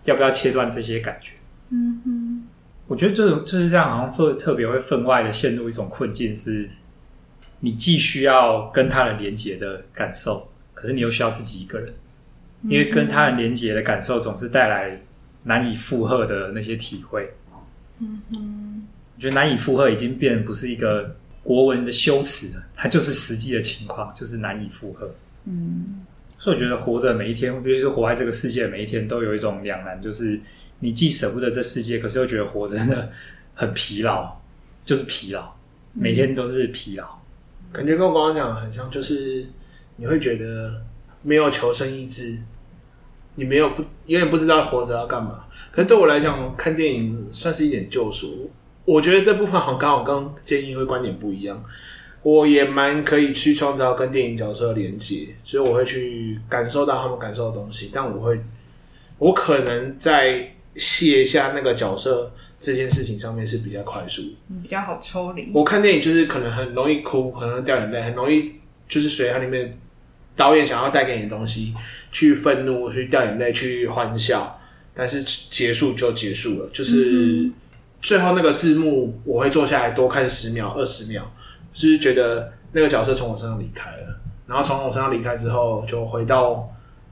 [0.05, 1.33] 要不要切断这些感觉。
[1.69, 2.47] 嗯哼，
[2.87, 6.69] 我觉得就就是这样，好像特特别会分外的陷入一种困境，是
[7.61, 11.93] 你既需要跟他人连结的感受，可是你又需要自己一个人，
[12.63, 15.01] 因为跟他人连结的感受总是带来
[15.43, 17.31] 难以负荷的那些体会。
[17.99, 25.13] 嗯哼，我觉得难以负荷已经变不是一个国文的修辞了，它就是实际的情况，就是难以负荷。
[25.45, 26.05] 嗯。
[26.27, 30.39] 所以我觉得活着每一天，尤其是活在这个世界每一天，都有一种两难，就是
[30.79, 33.11] 你既舍不得这世界，可是又觉得活着真的
[33.53, 34.35] 很疲劳，
[34.83, 35.53] 就是疲劳，
[35.93, 37.05] 每天都是疲劳。
[37.71, 39.45] 感觉跟我刚刚讲的很像，就是
[39.97, 40.81] 你会觉得
[41.21, 42.39] 没有求生意志，
[43.35, 45.45] 你没有不永远不知道活着要干嘛。
[45.71, 48.51] 可是对我来讲，看电影算是一点救赎。
[48.83, 51.63] 我觉得这部分好像刚好跟建议会观点不一样。
[52.23, 57.89] 我也蛮可以去创造跟电影角色的连接，所以我会去感受到他们感受的东西。
[57.91, 58.39] 但我会，
[59.17, 64.21] 我可能在卸下那个角色这件事情上面是比较快速，
[64.61, 65.49] 比较好抽离。
[65.51, 68.51] 我看电影就是可能很容易哭，很容易掉眼泪，很容易
[68.87, 69.75] 就是随它里面
[70.35, 71.73] 导演想要带给你的东西
[72.11, 74.59] 去愤怒、去掉眼泪、去欢笑，
[74.93, 77.49] 但是结束就结束了，就是
[78.01, 81.23] 最后那个字幕我会坐下来多看十秒、二十秒，
[81.73, 86.67] 就是觉得那个角色从我身上离开了，然后从我身上离开之后，就回到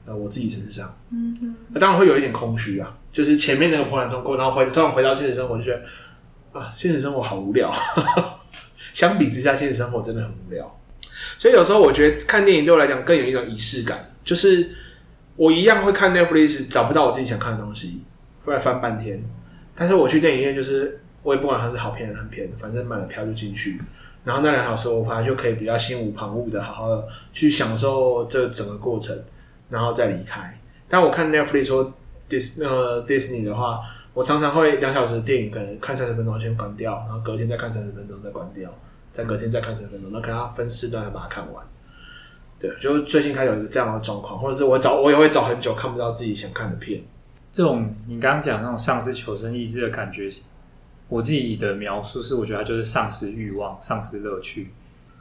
[0.06, 0.92] 呃我自己身上。
[1.12, 7.72] 嗯嗯，当然会有一点空虚啊，就是前面那个波澜通过，然后回突然回到现实生活，就觉得啊，现实生活好无聊。
[8.92, 10.79] 相比之下，现实生活真的很无聊。
[11.40, 14.72] 所以有时候我觉得看电影对我来讲更有一种仪式感，就是
[15.36, 18.02] 我一样会看 Netflix，找不到我自己想看的东西，
[18.44, 19.24] 会来翻半天。
[19.74, 23.80] 但是我去电影院，就是我也不管它是好片还是烂片，反正买了票就进去，
[24.22, 29.18] 然后那两小时我反正就可以比较心无旁骛的，好好的去享受这整个过程，
[29.70, 30.54] 然后再离开。
[30.90, 31.90] 但我看 Netflix 说
[32.28, 33.80] Dis 呃 Disney 的话，
[34.12, 38.70] 我常常会两小时电影可能看三十分钟先关掉，然后隔天再看三十分钟再关掉。
[39.12, 41.66] 再隔天再看十分钟，那可能要分四段把它看完。
[42.58, 47.02] 对，就最近开始有一个这样的状况，或者是我找我也会找很久看不到自己想看的片。
[47.50, 50.30] 这种你刚刚讲那种丧失求生意志的感觉，
[51.08, 54.70] 我自己的描述是，我觉得它就是丧失欲望、丧失乐趣。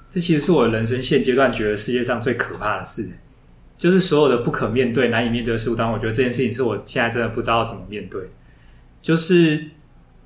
[0.10, 3.10] 这其实是我人生现阶段觉得世界上最可怕的事，
[3.78, 5.76] 就是所有的不可面对、难以面对的事物。
[5.76, 8.30] 当，我觉得这件事情是我现在真的不知道怎么面对，
[9.02, 9.72] 就是。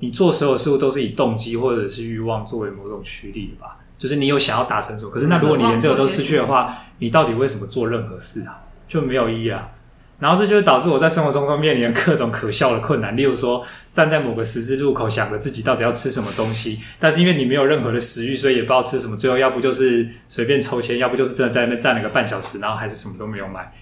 [0.04, 3.78] 你做所有事物都是以动机或者是欲望作为某种驱力的吧？
[3.98, 8.60] 就是你有想要达成什么，可是那如果你连这个都失去的话，你到底为什么做任何事啊？
[8.86, 9.70] 就没有意义啊！
[10.20, 23.74] 然后这就会导致我在生活中都面临各种可笑的困难，例如说站在某个十字路口，想着自己到底要吃什么东西，但是因为你没有任何的食欲，所以也不知道吃什么，最后要不就是随便抽签，要不就是真的在那边站了个半小时，然后还是什么都没有买。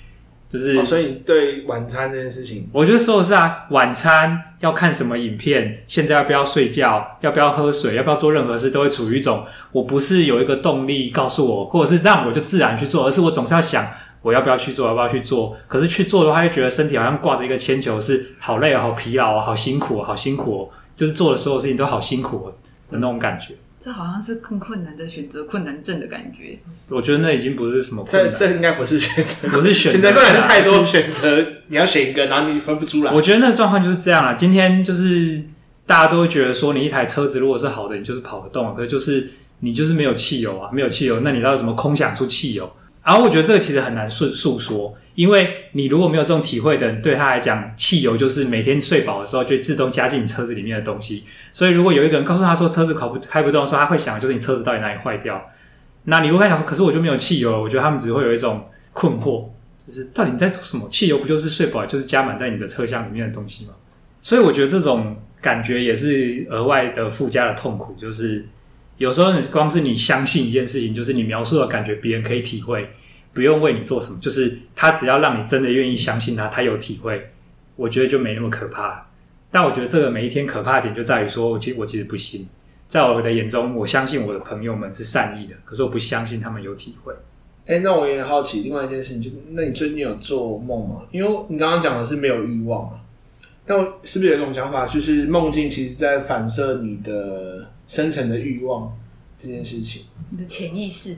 [0.52, 13.88] 就是、哦，所以对晚餐这件事情，我觉得说的是啊，晚餐要看什么影片，现在要不要睡觉，要不要喝水，要不要做任何事，都会处于一种我不是有一个动力告诉我，或者是让我就自然去做，而是我总是要想
[14.22, 15.56] 我要不要去做，要不要去做。
[15.68, 22.50] 可是去做的话，又觉得身体好像挂着一个铅球，是好累啊，好疲劳啊，好辛苦啊，好辛苦哦，就是做的所有事情都好辛苦
[22.92, 23.56] 的那种感觉。
[23.84, 26.60] 这好像是更困难的选择困难症的感觉。
[26.88, 33.12] 我觉得那已经不是什么困难，这这应该不是选择，不是选择，择困难是太多选择，你要选一个，然后你分不出来。
[33.12, 34.36] 我觉得那个状况就是这样啊。
[34.36, 35.42] 今天就是
[35.88, 38.74] 大家都会觉得说，你一台车子如果是好的，你就是跑得动啊。
[38.78, 42.72] 可是就是你就是没有汽油啊，没有汽油，那你到底怎么空想出汽油？
[43.04, 44.96] 然后我觉得这个其实很难诉诉说。
[45.16, 51.24] 因为你如果没有这种体会的人，对他来讲，汽油就是每天睡饱的时候就自动加进你车子里面的东西。
[51.52, 55.50] 所以，如果有一个人告诉他说车子跑不开不动的时候，他会想就是你车子到底哪里坏掉？
[56.06, 59.50] 那你如果他想说，可是我就没有汽油了，我觉得他们只会有一种困惑，
[59.86, 60.88] 就是到底你在做什么？
[60.90, 63.74] 汽油不就是睡饱就是加满在你的车厢里面的东西吗？
[64.22, 68.46] 所以，我觉得这种感觉也是额外的附加的痛苦，就是
[68.98, 72.90] 有时候你光是你相信一件事情，就是你描述的感觉，别人可以体会。
[73.34, 77.32] 不用为你做什么，就是他只要让你真的愿意相信他，他有体会，
[77.76, 79.08] 我觉得就没那么可怕。
[79.50, 82.48] 但我觉得这个每一天可怕的点就在于说，我其实我其实不信，
[82.88, 87.14] 在我的眼中，我相信我的朋友们是善意的，可是我不相信他们有体会。
[87.66, 91.02] 哎、欸，那我有点好奇，另外一件事情，就那你最近有做梦吗？
[91.12, 93.00] 因为你刚刚讲的是没有欲望嘛，
[93.66, 98.92] 但是不是有一种想法，就是梦境其实在反射你的深层的欲望
[99.38, 101.18] 这件事情，你的潜意识。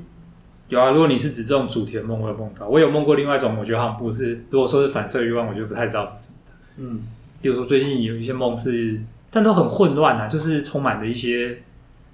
[0.70, 2.68] 有啊，如果你是指这种主题的梦，我有梦到。
[2.68, 4.44] 我有梦过另外一种，我觉得好像不是。
[4.50, 6.54] 如果说是反射欲望，我就不太知道是什么的。
[6.78, 7.02] 嗯，
[7.42, 9.00] 比如说最近有一些梦是，
[9.30, 11.62] 但都很混乱啊，就是充满着一些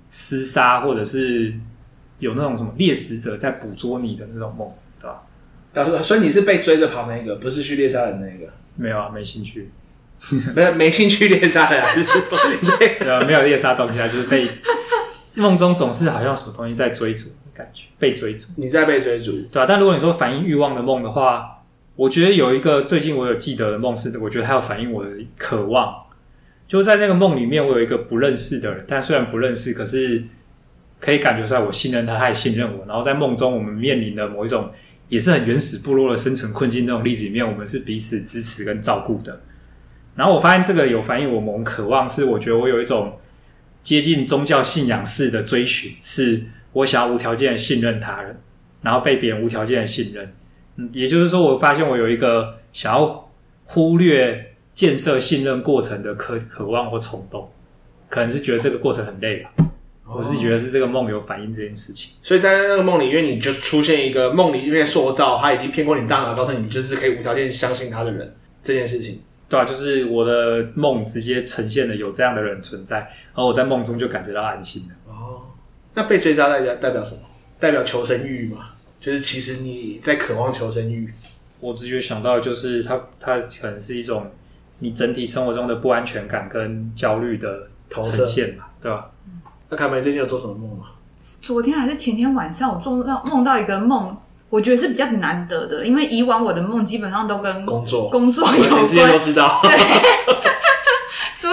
[0.10, 1.54] 厮杀，或者是
[2.18, 6.02] 有那种什么猎食者在捕捉你的那种梦，对吧？
[6.02, 8.52] 所以你是被追着跑那个，不是去猎杀人那个？
[8.76, 9.70] 没有啊，没兴趣，
[10.56, 11.82] 没没兴趣猎杀人，
[12.80, 14.50] 对，对啊，没有猎杀东西啊，就是被
[15.36, 17.36] 梦中总是好像什么东西在追逐的。
[17.54, 19.66] 感觉被追逐，你在被追逐，对吧、啊？
[19.68, 21.64] 但如果你说反映欲望的梦的话，
[21.98, 25.94] 我觉得有一个最近我有记得的梦是，我觉得它有反映我的渴望。
[26.66, 30.24] 就在那个梦里面，我有一个不认识的人，但虽然不认识，可是
[31.00, 32.86] 可以感觉出来我信任他，他也信任我。
[32.88, 34.72] 然后在梦中，我们面临的某一种
[35.10, 39.42] 也是很原始部落的生存困境那种例子里面，我们是彼此支持跟照顾的。
[40.16, 43.20] 然后我发现这个有反映我某种渴望，是我觉得我有一种
[43.84, 46.44] 接近宗教信仰式的追寻，是。
[46.80, 48.36] 我想要无条件的信任他人，
[48.82, 50.34] 然后被别人无条件的信任。
[50.78, 53.30] 嗯，也就是说，我发现我有一个想要
[53.66, 57.50] 忽略建设信任过程的渴渴望或冲动，
[58.08, 59.52] 可能是觉得这个过程很累吧。
[60.12, 62.14] 我是觉得是这个梦有反映这件事情。
[62.24, 69.22] 所以在那个梦里因为，你就出现一个梦里面塑造，他已经骗过你大脑，告诉你就是可以无条件相信他的人这件事情。
[69.48, 74.96] 对啊，就是我的梦直接呈现了有这样的人存在，而我在梦中就感觉到安心了。
[76.00, 77.24] 那被追杀代表代表什么？
[77.60, 78.68] 代表求生欲嘛？
[79.02, 81.14] 就是其实你在渴望求生欲。
[81.60, 84.32] 我直觉想到的就是它，它可能是一种
[84.80, 89.12] 你整体生活中的不安全感跟焦虑的投射呈现嘛，对吧？
[89.68, 90.86] 那凯梅最近有做什么梦吗？
[91.42, 94.16] 昨天还是前天晚上，我做到梦到一个梦，
[94.50, 99.62] 我觉得是比较难得的，因为以往我的梦基本上都跟工作工作有关，全世界都知道。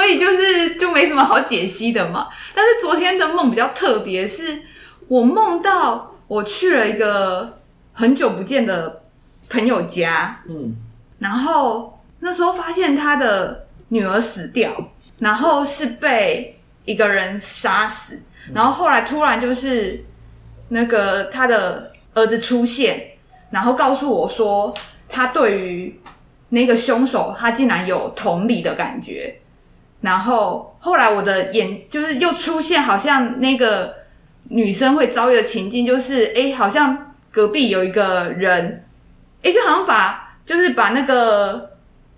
[0.06, 2.28] 以就是就没什么好解析的嘛。
[2.54, 4.62] 但是昨天的梦比较特别，是
[5.08, 7.58] 我梦到我去了一个
[7.92, 9.02] 很久不见的
[9.48, 10.76] 朋友家，嗯，
[11.18, 14.72] 然后那时候发现他的女儿死掉，
[15.18, 18.22] 然后是被一个人杀死。
[18.54, 20.04] 然后后来突然就是
[20.68, 23.12] 那个他的儿子出现，
[23.50, 24.72] 然后告诉我说，
[25.08, 26.00] 他对于
[26.48, 29.40] 那个凶手，他竟然有同理的感觉。
[30.00, 33.94] 然后后来我的眼就是又出现，好像那个
[34.48, 38.84] 女生会遭遇的情境，就是哎，好像隔壁有一个人，
[39.42, 41.72] 哎，就好像把就是把那个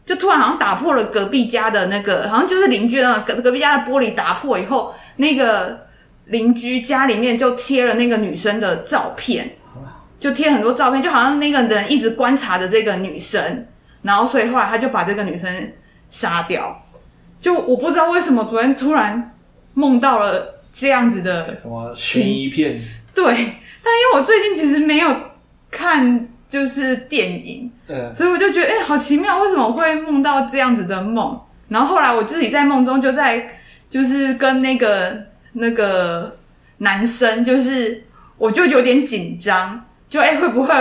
[0.04, 5.86] 就突然好像打破了隔壁家的那个，好像就是邻居的隔隔壁家的玻璃打破以后，那个。
[6.28, 9.56] 邻居家里面就贴了那个女生的照片，
[10.20, 13.66] 就贴很多照片，就好像那个人一直观察着这个女生，
[14.02, 15.72] 然后所以后来他就把这个女生
[16.10, 16.82] 杀掉。
[17.40, 19.34] 就我不知道为什么昨天突然
[19.74, 22.80] 梦到了这样子的什么悬疑片，
[23.14, 25.14] 对，但因为我最近其实没有
[25.70, 31.40] 看就是电影，嗯，所以我就觉得哎、欸，好奇妙，为什么会梦到这样子的梦？
[31.68, 33.58] 然后后来我自己在梦中就在
[33.88, 35.26] 就是跟那个。
[35.54, 36.36] 那个
[36.76, 38.04] 男生就是，
[38.36, 40.74] 我就有点紧张，就哎、欸，会不会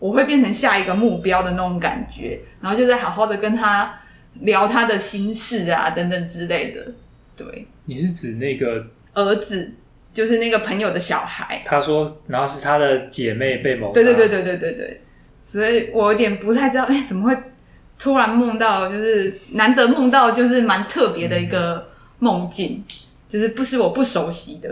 [0.00, 2.40] 我会变成下一个目标的那种感觉？
[2.60, 3.94] 然后就在好好的跟他
[4.40, 6.86] 聊他的心事啊，等等之类的。
[7.36, 9.72] 对，你是指那个儿子，
[10.12, 11.62] 就是那个朋友的小孩。
[11.64, 13.94] 他说，然后是他的姐妹被谋杀。
[13.94, 15.00] 对对对对对对对。
[15.42, 17.36] 所以我有点不太知道，哎、欸，怎么会
[17.98, 21.86] 突然梦到，就是难得梦到，就是蛮特别的一个
[22.18, 22.84] 梦境。
[22.88, 24.68] 嗯就是不是我不熟悉的，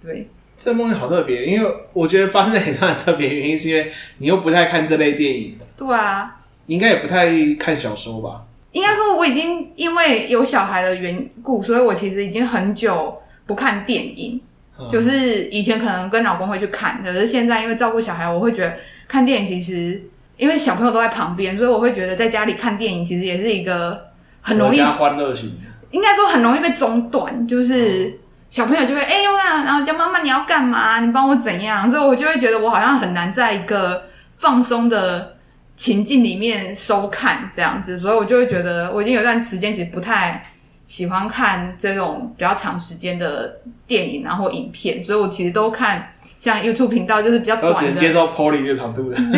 [0.00, 0.24] 对。
[0.56, 5.58] 这梦境好特别，因为我觉得发生在你身上很特别，原因是因为你又不太看这类电影。
[5.76, 7.26] 对啊，你应该也不太
[7.58, 8.45] 看小说吧？
[8.76, 14.38] 应该说我已经因为有小孩的缘故，所以我其实已经很久不看电影。
[14.78, 18.74] 嗯、就是以前可能跟老公会去看，可是现在因为照顾小孩，我会觉得
[19.08, 20.02] 看电影其实
[20.36, 23.98] 因为小朋友都在旁边，所以我会觉得在家里看电影其实也是一个
[24.42, 25.56] 很容易加欢乐型。
[25.92, 28.20] 应该说很容易被中断，就是
[28.50, 31.00] 小朋友就会哎呦呀，然后叫妈妈你要干嘛？
[31.00, 31.90] 你帮我怎样？
[31.90, 34.02] 所以我就会觉得我好像很难在一个
[34.36, 35.35] 放松的
[35.76, 40.50] 情境里面收看这样子，所以我就会觉得我已经有段时间其实不太
[40.86, 49.16] 喜欢看这种比较长时间的电影然后影片，所以我其实都看像 YouTube 频道，就是比较短的，只能接受 Polly 的长度的。
[49.18, 49.28] 我大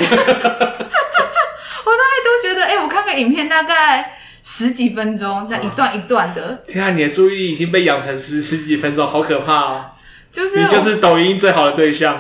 [2.05, 4.15] 概都觉得哎，我看个影片大概。
[4.41, 6.63] 十几分钟，那一段一段的。
[6.67, 9.85] 天啊，你的注意力已经被养成十十几分钟，好可怕哦！
[10.33, 12.19] 就是你就是抖音最好的对象。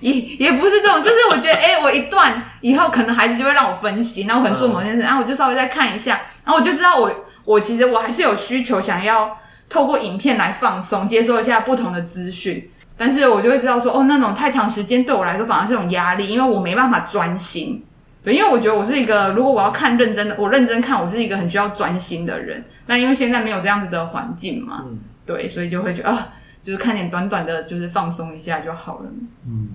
[0.00, 9.38] 也也不是这种，就是我觉得，哎、欸，我一段以后，可能孩子就会让我分析，然后我可能做某件事，然后我就稍微再看一下，然后我就知道我我其实我还是有需求，想要
[9.68, 12.70] 透过影片来放松，接收一下不同的资讯。
[12.96, 17.82] 但是我就会知道说，哦，那种太长时间对我来说反而是种压力，因为我没办法专心。
[18.22, 22.62] 对，因为我觉得我是一个，如果我要看认真的，我认真看，我是一个很需要专心的人。
[22.84, 26.28] 那因为现在没有这样子的环境嘛，嗯，对，所以就会觉得啊，
[26.62, 29.06] 就是看点短短的，就是放松一下就好了。
[29.46, 29.68] 嗯，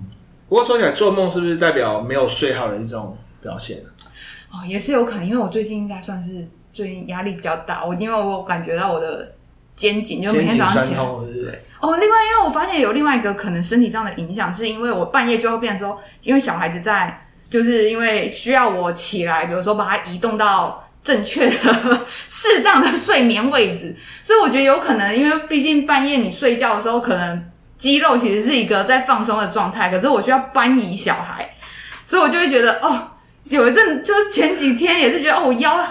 [0.48, 3.82] 不过说起来，做梦是不是代表没有睡好的一种表现？
[4.50, 9.32] 哦，也是有可能，因为我最近应该算是最近压力比较大，我因为我感觉到我的
[9.74, 11.00] 肩颈就每天早上起来，
[11.42, 11.62] 对。
[11.80, 17.22] 哦，另外，因为我发现有另外一个可能身体上的影响，是因为我半夜就会变成说，因为小孩子在。
[17.48, 27.44] 就是因为需要我起来，比如说把它移动到正确的、 适当的睡眠位置，所以我觉得有可能，因为毕竟半夜你睡觉的时候，可能
[27.78, 31.56] 肌肉其实是一个在放松的状态，可是我需要搬移小孩，
[32.04, 33.10] 所以我就会觉得哦，
[33.44, 35.84] 有一阵就是前几天也是觉得哦，我腰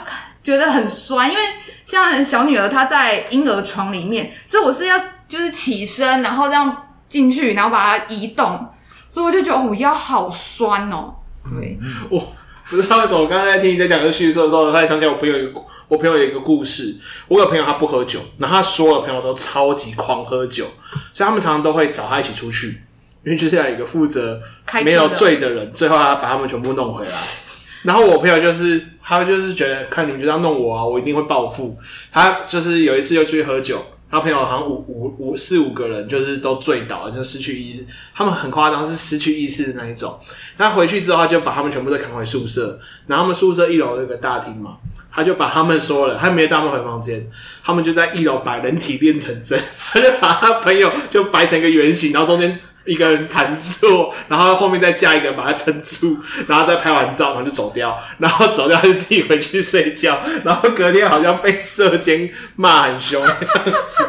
[0.44, 1.44] 觉得很酸，因为
[1.84, 8.68] 像小女儿她在婴儿床里面，所以我是要就是起身，然后这样进去，然后把它移动，
[9.10, 11.14] 所以我就觉得哦，我腰好酸哦。
[11.44, 11.78] 对，
[12.10, 12.34] 我
[12.70, 16.96] 不知道为什么，我刚才在听你在讲这个叙述的时候，他也想起来我朋友一个，我朋友有一个故事。
[17.28, 20.66] 我有朋友他不喝酒，然后他所有的朋友都超级狂喝酒，
[21.14, 22.82] 所以他们常常都会找他一起出去，
[23.24, 24.42] 因为就是要有一个负责
[24.84, 27.10] 没有醉的人，最后他把他们全部弄回来。
[27.84, 31.78] 然后我朋友就是他就是觉得看你们就这样弄我啊，我一定会报复。
[32.12, 33.86] 他就是有一次又出去喝酒。
[34.16, 37.86] 他朋友好像五五五四五个人，就是都醉倒了，就失去意识。
[38.14, 40.18] 他们很夸张，是失去意识的那一种。
[40.58, 42.80] 他回去之后，他就把他们全部都扛回宿舍。
[43.08, 44.78] 然后他们宿舍一楼那个大厅嘛，
[45.12, 47.30] 他就把他们说了，他没有带他们回房间，
[47.62, 49.62] 他们就在一楼把人体变成真，
[49.92, 52.58] 他就把他朋友就摆成一个圆形，然后中间。
[52.86, 56.18] 一个人盘坐， 然后后面再加一个人把他撑住，
[56.48, 64.04] 然后再拍完照，然后就走掉，然后走掉就自己回去睡觉， 然后隔天好像被射监骂很凶的样子。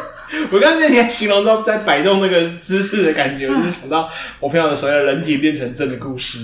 [0.51, 4.09] 我刚才那天形容到在摆动那个姿势的感觉，我就想到
[4.39, 6.39] 我朋友的所谓人体变成真的故事。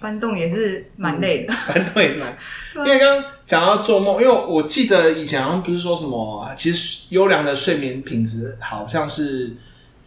[0.00, 2.36] 搬动也是蛮累的，搬动也是蛮，
[2.74, 9.56] 因为刚刚讲到做梦，因为我记得以前好像不是说什么，其实优良的睡眠品质好像是。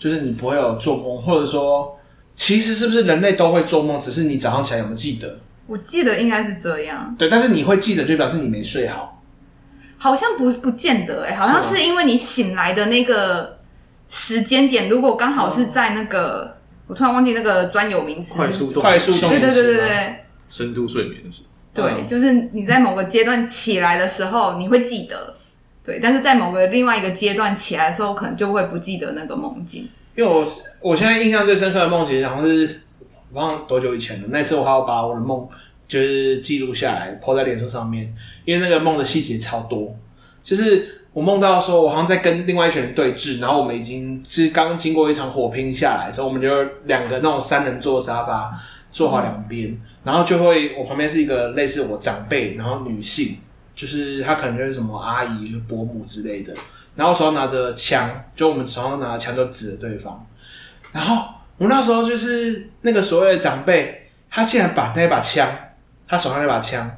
[0.04, 1.98] 就是你不会有做梦，或者说，
[2.36, 3.98] 其实是不是人类都会做梦？
[3.98, 5.40] 只是你早上起来有没有记得？
[5.66, 7.16] 我记得应该是这样。
[7.18, 9.24] 对，但是你会记得，就表示你没睡好。
[9.98, 13.60] 好像不不见得哎、欸，好像是因为你醒来的那个
[14.10, 16.52] 时间点，如果刚好是在那个，哦、
[16.88, 20.16] 我突然忘记那个专有名词，快速快速动，对对对对对，
[20.50, 21.48] 深度睡眠的时候。
[21.74, 25.36] 对，就是你在某个阶段起来的时候，你会记得。
[25.86, 29.90] 对，但是在某个另外一个阶段起来的时候，可能就会不记得那个梦境。
[30.16, 30.48] 因为我
[30.80, 32.82] 我现在印象最深刻的梦，其实好像是
[33.34, 34.28] 忘了多久以前了。
[34.30, 35.46] 那次我还要把我的梦
[35.88, 38.16] 就是记录下来，po 在脸书上面。
[38.46, 39.94] 因为那个梦的细节超多，
[40.42, 48.58] 就是我梦到说，我好像在跟另外一群人对峙，然后我们已经是刚经过一场火拼下来，所以我们就两个那种三人座沙发
[48.92, 53.38] 坐好两边，然后就会我旁边是一个类似我长辈，然后女性。
[53.76, 56.54] 就是他可能就是什么阿姨、伯母之类的，
[56.96, 60.26] 然后手上拿着枪，就我们手上拿着枪就指着对方，
[60.92, 61.26] 然后
[61.58, 65.48] 我那时候就是那个所谓的长辈，他竟然把那把枪，
[66.08, 66.90] 他手上那把枪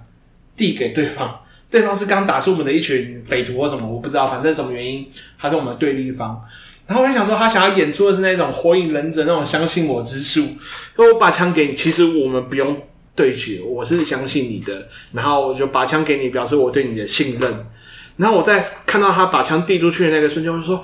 [0.55, 5.09] 递给对方，对方是刚打出我们的一群匪徒或什么，我不知道，反正什么原因，
[5.39, 6.43] 他是我们的对立方，
[6.87, 10.45] 然后我就想说，他想要演出的是那种火影忍者那种相信我之术，
[10.97, 12.77] 那我把枪给你，其实我们不用。
[13.15, 17.65] 对决，我是相信你的，然后我就把枪给你，表示我对你的信任。
[18.17, 20.83] 然后我在看到他把枪递出去的那个瞬间，我就说：“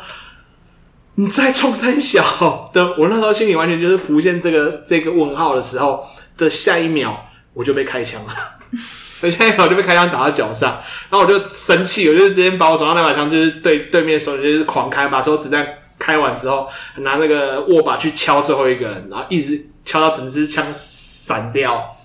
[1.15, 6.05] 你在冲三小的。”我那时候心里完全就是浮现这个这个问号的时候
[6.38, 7.15] 的下一秒，
[7.53, 8.34] 我就被开枪了。
[9.29, 15.65] 下一秒我就被开枪打到脚上，然后我就生气，我就直接把我手上那把枪就是对对面手就是狂开，把所有子弹
[15.99, 16.67] 开完之后，
[16.97, 21.95] 拿那个握把去敲最后一个人，然后一直敲到整支枪散掉。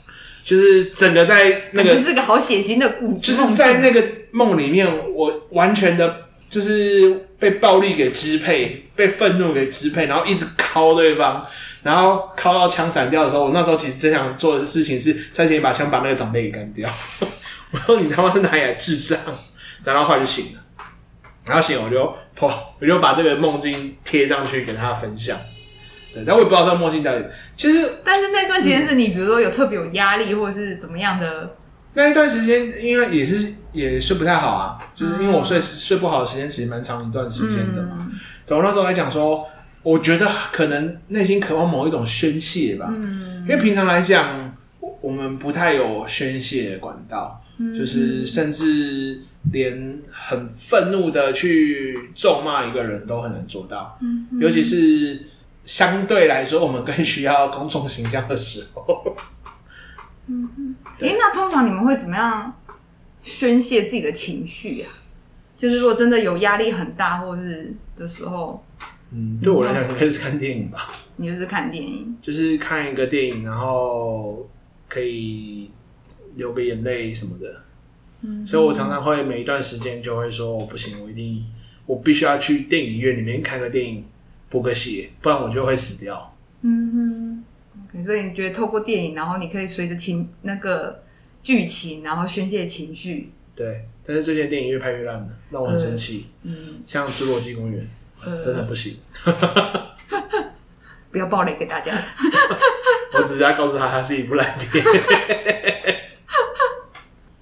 [0.46, 3.18] 就是整个在那个，是个好血腥的故事。
[3.20, 11.44] 就是在那个梦里面，我完全的，就是被暴力给支配，被愤怒给支配，然后一直敲对方，
[11.82, 16.88] 然后敲到枪散掉的时候，我那时候其实真想做的事情是，再先一把枪把那个长辈给干掉。
[17.72, 19.18] 我说你他妈是哪里来智障？
[19.82, 20.62] 然后后来就醒了，
[21.44, 25.36] 然后醒了我就跑， 我就把这个梦境贴上去给他分享。
[26.24, 27.24] 然后我也不知道这个梦境到底，
[27.56, 31.56] 其实，但是那段时间是你，比如说有特别有压力，或者是怎么样的？
[31.94, 38.12] 那一段时间，因为也是也睡不太好啊，就是因为我睡睡不好的时间其实蛮长一段时间的嘛。
[38.44, 39.46] 对，我那时候来讲说，
[39.82, 42.86] 我觉得可能内心渴望某一种宣泄吧。
[42.90, 44.54] 嗯，因为平常来讲，
[45.00, 47.42] 我们不太有宣泄管道，
[47.74, 53.98] 就是甚至连很愤怒的去咒骂一个人都很难做到。
[54.02, 55.18] 嗯，尤其是。
[55.66, 59.14] 相对来说，我们更需要公众形象的时候。
[60.28, 60.74] 嗯嗯。
[61.00, 62.54] 诶，那通常你们会怎么样
[63.22, 65.04] 宣泄自己的情绪呀、啊？
[65.56, 68.64] 就是如果真的有压力很大，或是的时候，
[69.10, 70.92] 嗯，对我来讲，应该是看电影吧。
[71.16, 74.48] 你就是看电影，就是看一个电影，然后
[74.88, 75.70] 可以
[76.36, 77.62] 流个眼泪什么的。
[78.20, 81.44] 嗯，所以我常常会每一段时间就会说，我不行，我一定，
[81.86, 84.04] 我必须要去电影院里面看个电影。
[84.48, 86.36] 补个血，不然我就会死掉。
[86.62, 87.44] 嗯
[87.92, 91.02] 哼，所以你觉得透过电影，然后你可以随着情那个
[91.42, 93.32] 剧情，然后宣泄情绪。
[93.54, 96.28] 对，但是最近电影越拍越烂了，让我很生气。
[96.42, 97.88] 嗯，像《侏罗纪公园》，
[98.42, 98.98] 真的不行。
[101.10, 101.94] 不要暴雷给大家。
[103.14, 104.84] 我只是要告诉他，它是一部烂片。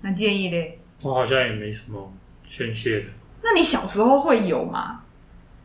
[0.01, 0.79] 那建议嘞？
[1.03, 2.13] 我好像也没什么
[2.49, 3.07] 宣泄的。
[3.43, 5.04] 那你小时候会有吗？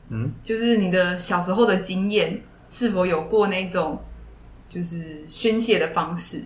[0.10, 4.04] 嗯，就是你的小时候的经验，是否有过那种
[4.68, 6.44] 就是宣泄的方式？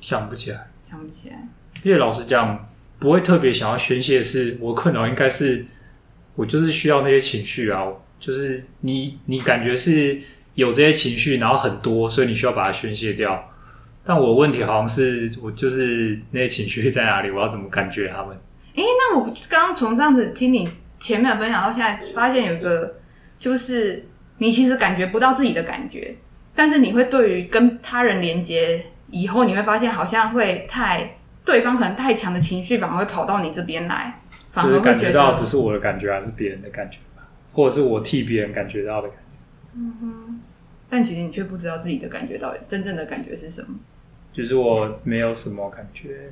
[0.00, 1.48] 想不起来，想不起来。
[1.82, 2.68] 因为老实讲，
[2.98, 5.64] 不会特别想要宣泄，是我困扰应该是
[6.34, 7.84] 我就是需要那些情绪啊，
[8.18, 10.20] 就是你你感觉是
[10.54, 13.42] 有这些情绪，然后很多，所以你需要把它宣泄掉。
[14.04, 18.36] 但我问题好像是我就是那些情绪在哪里，我要怎么感觉他们？
[18.74, 20.68] 诶，那我刚刚从这样子听你。
[21.00, 22.98] 前面的分享到现在，发现有一个
[23.38, 24.06] 就是
[24.38, 26.16] 你其实感觉不到自己的感觉，
[26.54, 34.18] 但是你会对于跟他人连接以后，你会发现好像会太对方可能太强的情绪，反而会跑到你这边来，
[34.52, 39.24] 反而会感觉到不是我的感觉，还是别人的感觉吧，或者是我替别人感觉到的感觉。
[39.74, 40.40] 嗯哼，
[40.90, 43.78] 但其实你却不知道自己的感觉到底真正的感觉是什么。
[44.32, 46.30] 就是我没有什么感觉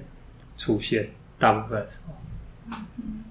[0.56, 1.08] 出现，
[1.38, 2.14] 大部分的时候。
[2.98, 3.24] 嗯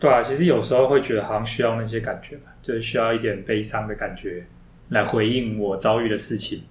[0.00, 4.46] 对啊，其实有时候会觉得好像需要那些感觉吧，就是需要一点悲伤的感觉
[4.88, 6.64] 来回应我遭遇的事情，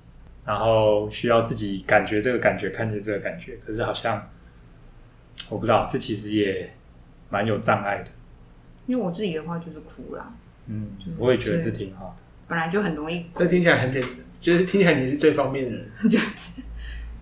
[0.44, 3.56] 然后需要自己感觉这个感觉，看见这个感觉。
[3.64, 4.28] 可是好像
[5.52, 6.74] 我不知道，这其实也
[7.30, 8.10] 蛮有障碍的。
[8.88, 10.34] 因为我自己的话就是哭了，
[10.66, 12.24] 嗯，我也觉得是挺好的。
[12.48, 14.12] 本来就很容易哭，这听起来很简单，
[14.42, 16.62] 就是听起来你是最方便的人， 就是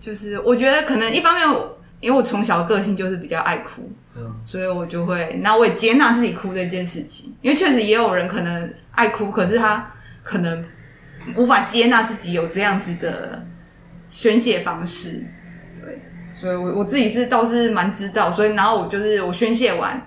[0.00, 1.77] 就是我觉得可能一方面我。
[2.00, 7.34] 因为我从小的个性就是比较爱哭，嗯，所以我就会，那我也接纳自己哭这件事情。
[7.42, 9.90] 因为确实也有人可能爱哭，可是他
[10.22, 10.64] 可能
[11.34, 13.44] 无法接纳自己有这样子的
[14.06, 15.26] 宣泄方式，
[15.80, 16.00] 对，
[16.34, 20.00] 所以我我自己是倒是蛮知道，所以然后我就是我宣泄完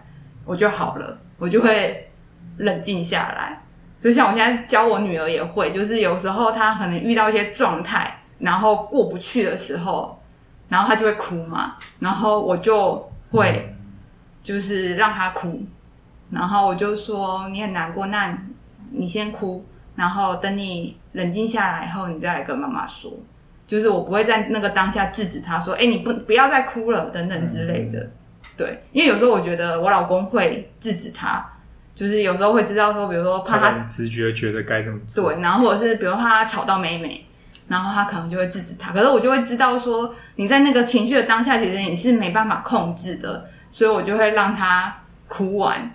[0.45, 2.09] 我就好了，我就会
[2.57, 3.61] 冷静下来。
[3.99, 10.17] 所以像我现在教我女儿也会，就是有时候她可能遇到一些状态，然后过不去的时候。
[10.71, 13.75] 然后他就会哭嘛，然后我就会
[14.41, 15.61] 就是让他哭，
[16.29, 18.37] 然后我就说你很难过，那
[18.91, 19.65] 你先哭，
[19.97, 23.11] 然后等你冷静下来以后，你再来跟妈妈说。
[23.67, 28.09] 就是我不会在那个当下制止他说，哎，你不不要再哭了，等等之类的。
[28.55, 31.45] 对，因为有时候我觉得我老公会制止他，
[31.93, 37.25] 就是有时候会知道说，比如说怕他直觉觉得该这么做，对，然后或者是比如怕他吵到妹妹。
[37.67, 44.93] 然后他可能就会制止他，可是我就会知道说，你在那个情绪的当下，其实你是没办法控制的，所以我就会让他
[45.27, 45.91] 哭完。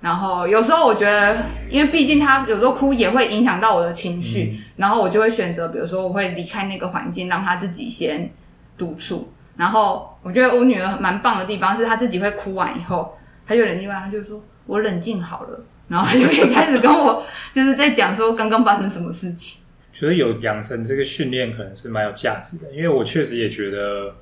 [0.00, 1.34] 然后有时候我觉得，
[1.70, 8.30] 因为毕竟他有时候哭也会影响到我的情绪，嗯、然后我就会选择，比如说我会离开那个环境，让他自己先
[8.76, 9.32] 独处。
[9.56, 19.63] 然后我觉得我女儿蛮棒的地方是，她自己会哭完以后，她就冷静完，她就说我冷静好了，然后她就可以开始跟我就是在讲说刚刚发生什么事情。
[19.94, 24.12] 觉得有养成这个训练可能是蛮有价值的，因为我确实也觉得，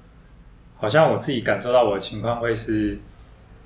[0.76, 2.98] 好像我自己感受到我的情况会是，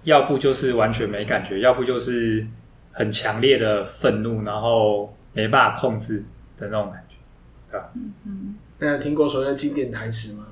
[0.04, 2.46] 要不就是完全没感觉，要不就是
[2.92, 6.24] 很强烈的愤怒，然后没办法控制
[6.56, 7.16] 的那种感觉，
[7.72, 7.90] 对吧？
[7.96, 8.54] 嗯嗯。
[8.78, 10.46] 大家听过所谓的经典台词吗？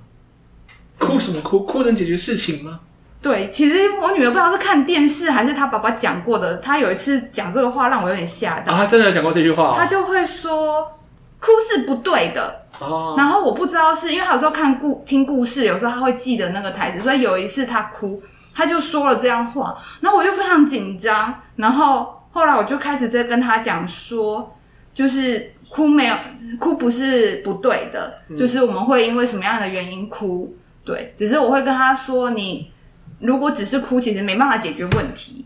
[0.99, 1.61] 哭什么哭？
[1.61, 2.81] 哭能解决事情吗？
[3.23, 8.73] 对，其实我女儿不知道是看电视还是她爸爸讲过的，她有一次讲这个话让我有点吓到。
[8.73, 9.75] 啊，她真的有讲过这句话哦？
[9.79, 10.99] 她就会说。
[11.45, 13.19] 哭是不对的，oh.
[13.19, 18.23] 然后我不知道是因为他有时候看故听故事，有时候他会记得那个台词，所以有一次他哭，
[18.55, 24.57] 他就说了这样话，然后我就非常紧张，然后后来我就开始在跟他讲说，
[24.95, 26.15] 就是哭没有
[26.59, 32.73] 哭不是不对的，嗯，就是我们会因为什么样的原因哭，对，只是我会跟他说，你
[33.19, 35.45] 如果只是哭，其实没办法解决问题，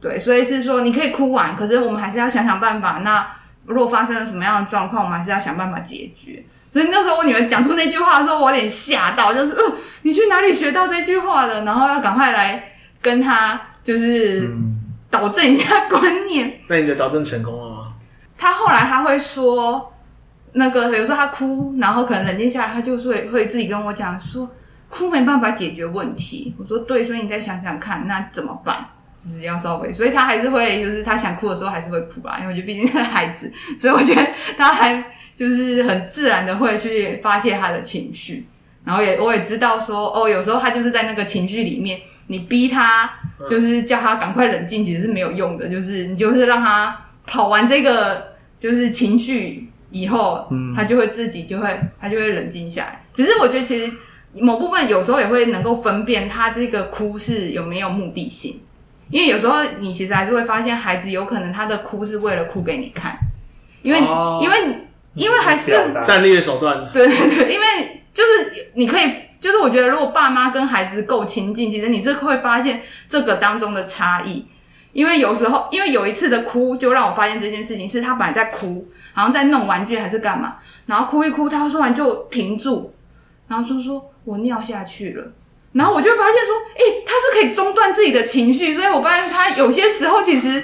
[0.00, 3.36] 对，所以是说你可以哭完，可是我们还是要想想办法，那。
[3.66, 6.44] 如果发生了什么样的状况，我们还是要想办法解决。
[6.72, 9.62] 所以那时候我女儿讲出那句话的时候，我有点吓到，就是，呃，
[10.02, 11.64] 你去哪里学到这句话的？
[11.64, 14.50] 然后要赶快来跟她，就是
[15.10, 16.48] 导正一下观念。
[16.48, 16.60] 嗯。
[16.68, 17.92] 那你的导正成功了吗？
[18.36, 19.90] 她后来她会说，
[20.52, 24.46] 那个有时候她哭，然后可能冷静下来，她就会会自己跟我讲说，
[24.90, 26.54] 哭没办法解决问题。
[26.58, 28.84] 我说对，所以你再想想看，那怎么办？
[29.26, 34.24] 就是要稍微，所以他还是会，就是他想哭的时候还是会哭吧，因为我觉得毕竟是孩子，所以我觉得
[34.56, 35.02] 他还
[35.34, 38.46] 就是很自然的会去发泄他的情绪，
[38.84, 43.10] 然后也我也知道说，哦，有时候他就是在那个情绪里面，你逼他
[43.48, 46.96] 就是叫他赶快冷静，其实是没有用的，就是你就是让他
[47.26, 53.04] 跑完这个就是情绪以后，嗯，他就会自己就会他就会冷静下来。
[53.12, 53.92] 只是我觉得其实
[54.32, 58.60] 某部分有时候也会能够分辨他这个哭是有没有目的性。
[59.10, 63.16] 因为有时候你其实还是会发现，孩子有可能他的哭是为了哭给你看，
[63.82, 64.56] 因为、哦、因为
[65.14, 66.90] 因为还是战略手段。
[66.92, 74.46] 对对对，因为就是你可以，就是我觉得如果爸妈跟孩子够亲近，其实你是会发现这个当中的差异。
[74.92, 82.94] 因为有时候，因为有一次的哭，就让我发现这件事情是他本来在哭，好像在弄玩具还是干嘛，然后哭一哭，他说完就停住，
[83.46, 85.32] 然后说说我尿下去了。
[85.72, 86.54] 然后我就发现说，
[87.96, 90.62] 自己的情绪，所以我发现他有些时候其实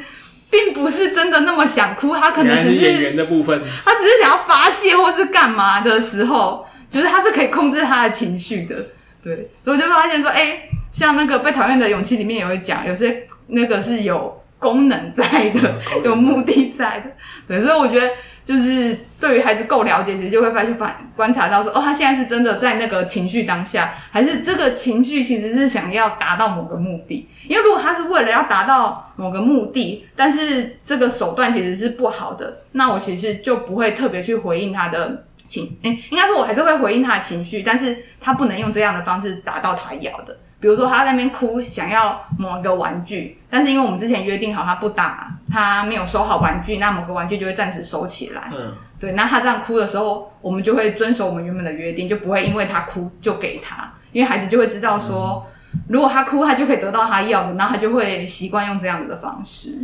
[0.51, 8.77] 并不是真的那么想哭，他可能只是，是演员的部分，他只是想要发泄或是干嘛的时候，就是他是可以控制他的情绪的，
[9.25, 15.75] 对，所以我就发现说，哎、欸，像那个被讨厌的勇气里面也会讲，有些那个是有功能在的，
[16.05, 17.11] 有目的在的。
[17.49, 18.09] 对，所以我觉得。
[18.45, 27.29] 就是对于孩子够了解，其实就会发现反观察到说，哦，他现在是真的在那个情绪当下，还是这个情绪其实是想要达到某个目的？
[27.49, 40.37] 因为如果他是为了要达到某个目的，但是这个手段其实是不好的，那我其实就不会特别去回应他的情，诶，应该说我还是会回应他的情绪，但是他不能用这样的方式达到他要的。
[40.63, 48.49] 比如说他在那边哭，想要某一个玩具，但是因为我们之前约定好他不打，他没有收好玩具，那某个玩具就会暂时收起来。
[48.57, 55.45] 嗯，对，那他这样哭的时候，我们就会遵守我们原本的约定，就不会因为他哭就给他，因为孩子就会知道说，
[55.89, 59.77] 如果他哭，他就可以得到他要的，那他就会习惯用这样子的方式。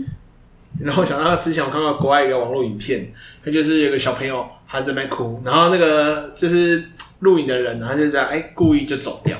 [0.80, 3.12] 然后想到之前我看到国外一个网络影片，
[3.44, 6.84] 他就是有个小朋友他在那边哭，然后那个就是
[7.18, 9.36] 录影的人，他就这样哎故意就走掉。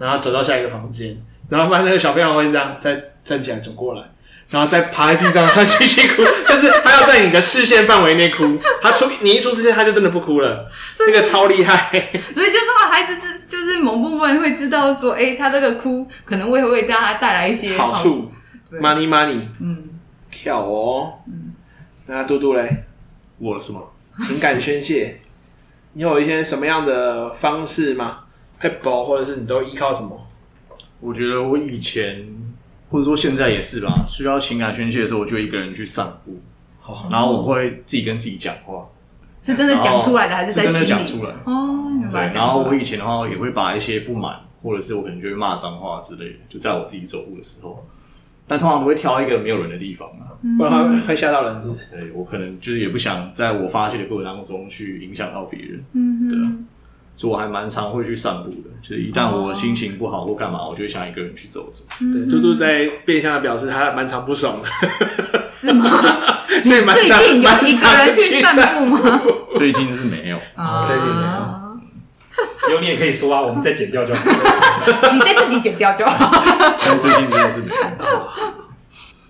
[0.00, 1.14] 然后走到下一个房间，
[1.50, 4.02] 然后发现那个小朋友会这样再站起来走过来，
[4.48, 10.66] 然后再趴在地上，他继续哭，就是他要在你的视线范围内哭，他出你一出视线，他就真的不哭了，
[11.00, 11.90] 那个超厉害。
[12.34, 13.16] 所以就是说，孩子
[13.48, 18.32] 就就是某部分会知道说，哎，他这个哭可能会为大家带来一些好处
[18.72, 19.84] ，money money，嗯，
[20.30, 21.52] 跳哦，嗯，
[22.06, 22.84] 那嘟嘟嘞，
[23.38, 23.92] 我什么
[24.26, 25.20] 情感宣泄？
[25.92, 28.20] 你有一些什么样的方式吗
[28.60, 30.26] ？Pebble，或者是你都依靠什么？
[31.00, 32.26] 我觉得我以前
[32.90, 36.38] 或者说现在也是吧，需要情感宣泄的时候，我就一个人去散步，
[36.84, 38.86] 哦、然后我会自己跟自己讲话，
[39.40, 40.62] 是真的讲出来的还是在？
[40.62, 41.78] 是真的讲出来哦。
[42.10, 47.86] 对，然后我以前的话也会把一些不满，或者是我可能就会骂脏话之类的，就在我自己走路的时候，
[48.46, 51.86] 但通常不会挑一个没有人的地方啊，不然会会吓到人是不是？
[51.92, 56.52] 对，我可能就是也不想在我发泄的过程当中去影响到别人，嗯，对啊。
[57.20, 61.84] 所以我还蛮常会去散步的，就是一旦我心情不好或干嘛，我就会想一个人去走走。
[61.98, 64.68] 对，嘟嘟在变相的表示他蛮常不爽的，
[65.46, 65.84] 是吗？
[66.64, 69.20] 所以蛮常一个人去散步吗？
[69.54, 70.38] 最近是没有，
[70.86, 72.72] 最近没有。
[72.72, 74.24] 有你也可以说啊，我们再剪掉就好。
[75.12, 76.42] 你再自己剪掉就好。
[76.86, 78.28] 但最近真的是没有。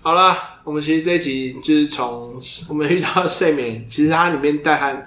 [0.01, 0.33] 好了，
[0.63, 2.39] 我们其实这一集就是从
[2.69, 5.05] 我们遇到睡眠，其实它里面带含。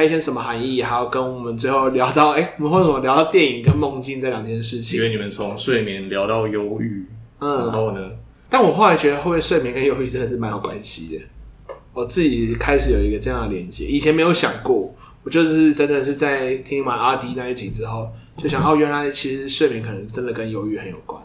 [0.00, 0.82] 还有一些什么含义？
[0.82, 4.96] 还有跟我们最后聊到，哎、欸，我们为什么聊到电影跟梦境这两件事情？
[4.96, 7.04] 因为你们从睡眠聊到忧郁，
[7.38, 8.10] 嗯，然后呢？
[8.48, 11.74] 但我后来觉得，会不会睡眠跟忧郁真的是蛮有关系的？
[11.92, 14.90] 我自己开始有一个这样的连接，以前没有想过。
[15.22, 21.22] 我就是真的是在听完阿迪那一集之后，就想哦，原来其实睡眠可能真的跟忧郁很有关，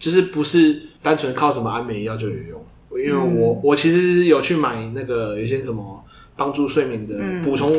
[0.00, 2.66] 就是不是单纯靠什么安眠药就有用。
[2.90, 6.04] 因为我、嗯、我其实有去买那个有些什么。
[6.40, 7.14] 帮助睡眠的
[7.44, 7.70] 补充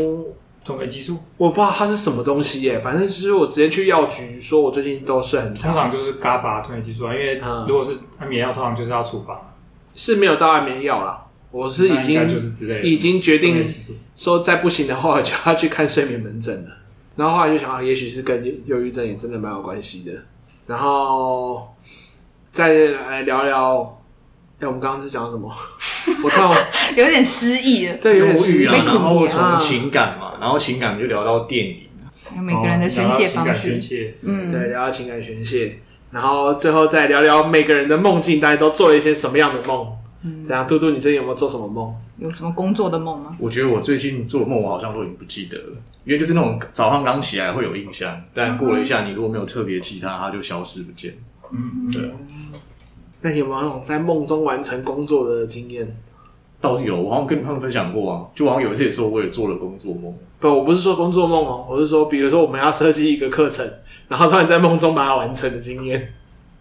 [0.63, 2.79] 褪黑激素，我不知道它是什么东西耶。
[2.79, 5.69] 反正就是我直接去药局说，我最近都睡很差。
[5.69, 9.35] 通常就是 GABA 褪黑激素啊，因为如果是安眠药，通常就是要处方。
[9.95, 13.67] 是没有到安眠药啦，我是已经就是之类，已经决定
[14.15, 16.69] 说再不行的话，就要去看睡眠门诊了。
[17.15, 20.11] 然后后来就想到，也许是跟忧郁症也真的蛮有关系的。
[20.67, 21.67] 然后
[22.51, 23.97] 再来聊聊。
[24.59, 25.51] 哎、欸，我们刚刚是讲什么？
[26.23, 26.51] 我突然
[26.95, 27.97] 有点失忆了。
[27.97, 28.73] 对，有点失忆啊。
[28.73, 31.77] 然后从情感嘛，然后情感就聊到电影，
[32.35, 33.79] 有每个人的宣泄方式。
[33.81, 35.79] 宣嗯，对，聊到情感宣泄，
[36.11, 39.87] 然后最后再聊聊每个人的梦境，大家都做了一些什么样的梦？
[40.23, 41.95] 嗯，这样，嘟嘟，你最近有没有做什么梦？
[42.19, 43.35] 有什么工作的梦吗？
[43.39, 51.15] 我觉得我最近做的梦，我好像都已经不记得了，因为就是那种早上刚起来会有印象，但过了一下，你如果没有特别记它，它就消失不见。
[51.51, 52.11] 嗯，对。
[53.21, 55.95] 那你有没有那种在梦中完成工作的经验？
[56.59, 58.25] 倒是有，我好像跟他们分享过啊。
[58.35, 60.13] 就好像有一次也说，我也做了工作梦。
[60.39, 63.67] 不，我不是说工作梦哦，我是说，比如说我们要设计一个课程，
[64.07, 66.13] 然后突然在梦中把它完成的经验。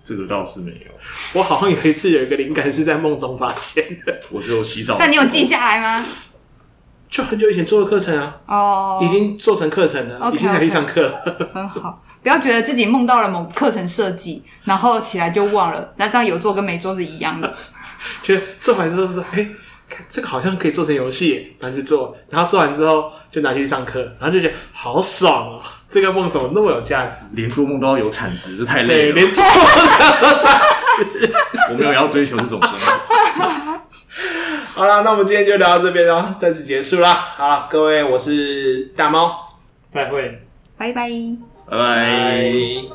[0.03, 1.39] 这个倒是没有。
[1.39, 4.21] 我好像有一次有一个灵感是在梦中发现的。
[4.31, 4.97] 我只有洗澡。
[4.99, 6.07] 但你有记下来吗？
[7.11, 8.41] 就很久以前做的课程啊。
[8.47, 8.99] 哦。
[9.01, 11.13] Oh, 已经做成课程了，okay, 已经才去上课。
[11.27, 11.53] Okay.
[11.53, 12.03] 很好。
[12.23, 17.53] 不要觉得自己梦到了某课程设计，然后起来就忘了，那这样有做跟没做是一样的。
[18.23, 19.57] 觉 得做完之后是，哎、欸，
[20.09, 27.27] 这个好像可以做成游戏，拿去做，然后做完之后就拿去上课，然后就觉得好爽哦，这个梦怎么那么有价值？
[27.33, 29.13] 连做梦都要有产值，这太累了。
[29.13, 31.33] 对，连做梦都要有产值。
[31.73, 33.81] 我没有要追求这种生活。
[34.75, 37.15] 好了，那我们今天就聊到这边哦，再次结束啦。
[37.37, 39.57] 好了，各位，我是大猫，
[39.91, 40.41] 再会，
[41.71, 42.91] 拜拜。